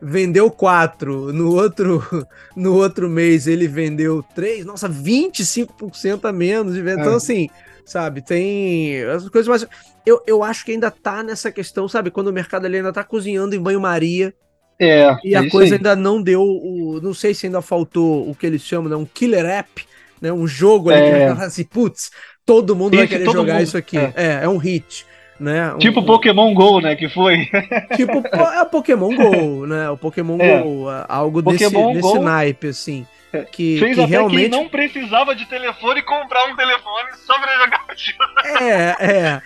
[0.00, 2.24] vendeu quatro, no outro,
[2.54, 7.00] no outro mês ele vendeu três, nossa, 25% a menos de venda.
[7.00, 7.16] Então, é.
[7.16, 7.50] assim,
[7.84, 9.66] sabe, tem as coisas mais.
[10.06, 13.02] Eu, eu acho que ainda tá nessa questão, sabe, quando o mercado ali ainda tá
[13.02, 14.32] cozinhando em banho-maria
[14.82, 17.00] é, e a coisa ainda não deu o.
[17.02, 18.96] Não sei se ainda faltou o que eles chamam, né?
[18.96, 19.84] Um killer app,
[20.20, 20.32] né?
[20.32, 21.28] Um jogo ali é.
[21.28, 22.10] que vai assim, putz,
[22.44, 23.62] todo mundo vai querer jogar mundo.
[23.62, 23.96] isso aqui.
[23.96, 24.12] É.
[24.16, 25.06] é, é um hit.
[25.38, 25.74] Né?
[25.78, 26.94] Tipo um, Pokémon GO, né?
[26.94, 27.48] Que foi.
[27.96, 29.90] Tipo, é o Pokémon GO, né?
[29.90, 30.62] O Pokémon é.
[30.62, 33.06] GO, algo Pokémon desse, desse naipe, assim.
[33.32, 33.42] É.
[33.42, 34.50] Que, Fez que até realmente...
[34.50, 38.64] não precisava de telefone e comprar um telefone só pra jogar o jogo.
[38.64, 39.42] É, é.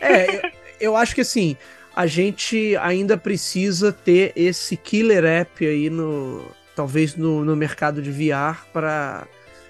[0.00, 1.56] É, eu acho que assim,
[1.98, 6.44] a gente ainda precisa ter esse killer app aí no
[6.76, 9.26] talvez no, no mercado de VR para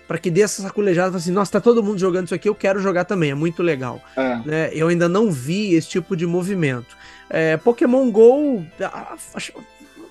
[0.06, 2.80] para que dê essa saculejada assim, nossa, tá todo mundo jogando isso aqui, eu quero
[2.80, 4.00] jogar também, é muito legal.
[4.16, 4.36] É.
[4.44, 4.70] Né?
[4.72, 6.96] Eu ainda não vi esse tipo de movimento.
[7.28, 8.64] É, Pokémon GO,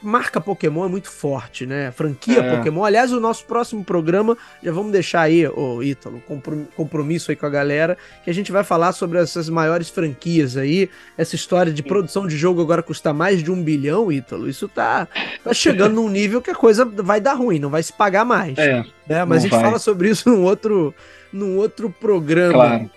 [0.07, 1.91] marca Pokémon é muito forte, né?
[1.91, 2.55] Franquia é.
[2.55, 2.85] Pokémon.
[2.85, 6.23] Aliás, o nosso próximo programa, já vamos deixar aí, ô Ítalo,
[6.75, 10.89] compromisso aí com a galera, que a gente vai falar sobre essas maiores franquias aí,
[11.17, 14.49] essa história de produção de jogo agora custa mais de um bilhão, Ítalo.
[14.49, 15.09] Isso tá,
[15.43, 18.57] tá chegando num nível que a coisa vai dar ruim, não vai se pagar mais.
[18.57, 19.25] É, né?
[19.25, 19.61] Mas a gente vai.
[19.61, 20.95] fala sobre isso num outro,
[21.33, 22.53] num outro programa.
[22.53, 22.91] Claro.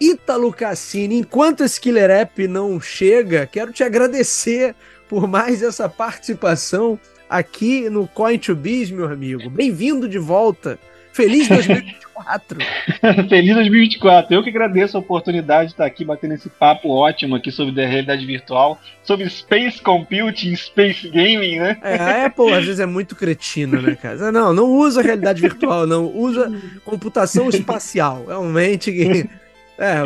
[0.00, 4.74] Ítalo Cassini, enquanto esse Killer App não chega, quero te agradecer
[5.08, 6.98] por mais essa participação
[7.28, 9.48] aqui no Coin to Biz, meu amigo.
[9.50, 10.78] Bem-vindo de volta.
[11.12, 12.58] Feliz 2024.
[13.28, 14.34] Feliz 2024.
[14.34, 17.88] Eu que agradeço a oportunidade de estar aqui batendo esse papo ótimo aqui sobre a
[17.88, 21.78] realidade virtual, sobre Space Computing, Space Gaming, né?
[21.82, 24.30] É, a Apple às vezes é muito cretina, né, cara?
[24.30, 26.06] Não, não usa realidade virtual, não.
[26.06, 26.52] Usa
[26.84, 28.26] computação espacial.
[28.26, 29.28] Realmente que
[29.78, 30.02] é,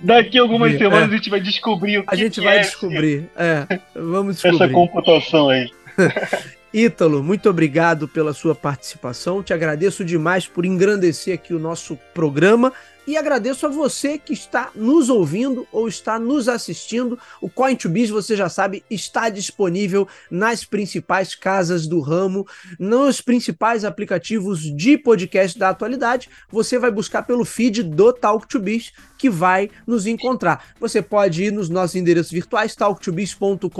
[0.00, 0.78] daqui a algumas é.
[0.78, 1.14] semanas é.
[1.14, 3.28] a gente vai descobrir o que A gente vai é descobrir.
[3.36, 4.64] É, vamos descobrir.
[4.64, 5.70] Essa computação aí.
[6.72, 9.42] Ítalo, muito obrigado pela sua participação.
[9.42, 12.72] Te agradeço demais por engrandecer aqui o nosso programa.
[13.06, 17.18] E agradeço a você que está nos ouvindo ou está nos assistindo.
[17.40, 22.46] O Coin2Biz, você já sabe, está disponível nas principais casas do ramo,
[22.78, 26.28] nos principais aplicativos de podcast da atualidade.
[26.50, 30.64] Você vai buscar pelo feed do Talk2Biz que vai nos encontrar.
[30.80, 33.70] Você pode ir nos nossos endereços virtuais, talk2biz.com.br,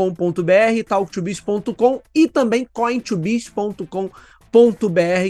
[0.88, 4.10] talk2biz.com e também coin2biz.com.br,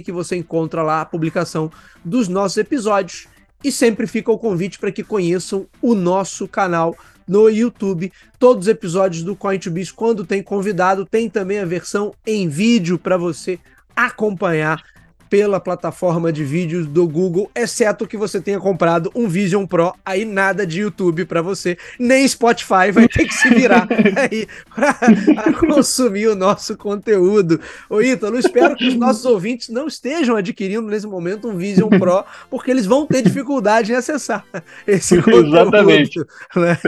[0.05, 1.70] que você encontra lá a publicação
[2.05, 3.26] dos nossos episódios.
[3.65, 6.97] E sempre fica o convite para que conheçam o nosso canal
[7.27, 8.13] no YouTube.
[8.39, 13.17] Todos os episódios do Coin2Biz, quando tem convidado, tem também a versão em vídeo para
[13.17, 13.59] você
[13.95, 14.83] acompanhar
[15.29, 20.24] pela plataforma de vídeos do Google, exceto que você tenha comprado um Vision Pro, aí
[20.24, 23.87] nada de YouTube para você, nem Spotify vai ter que se virar
[24.31, 27.61] aí para consumir o nosso conteúdo.
[27.89, 32.24] Ô Ítalo, espero que os nossos ouvintes não estejam adquirindo nesse momento um Vision Pro,
[32.51, 34.45] porque eles vão ter dificuldade em acessar
[34.87, 35.49] esse conteúdo.
[35.49, 36.18] Exatamente.
[36.55, 36.79] Né?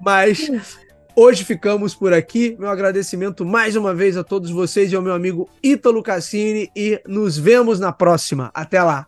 [0.00, 0.78] Mas
[1.18, 2.54] Hoje ficamos por aqui.
[2.58, 7.00] Meu agradecimento mais uma vez a todos vocês e ao meu amigo Ítalo Cassini e
[7.08, 8.50] nos vemos na próxima.
[8.52, 9.06] Até lá.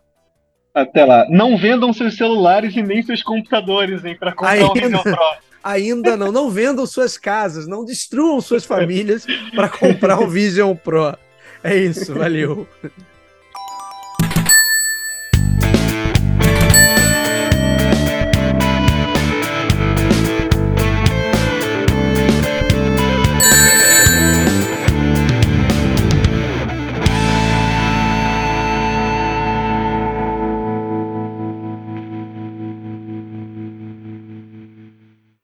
[0.73, 1.27] Até lá.
[1.29, 5.17] Não vendam seus celulares e nem seus computadores, hein, para comprar ainda, um Vision Pro.
[5.63, 6.31] Ainda não.
[6.31, 11.15] Não vendam suas casas, não destruam suas famílias para comprar um Vision Pro.
[11.63, 12.67] É isso, valeu.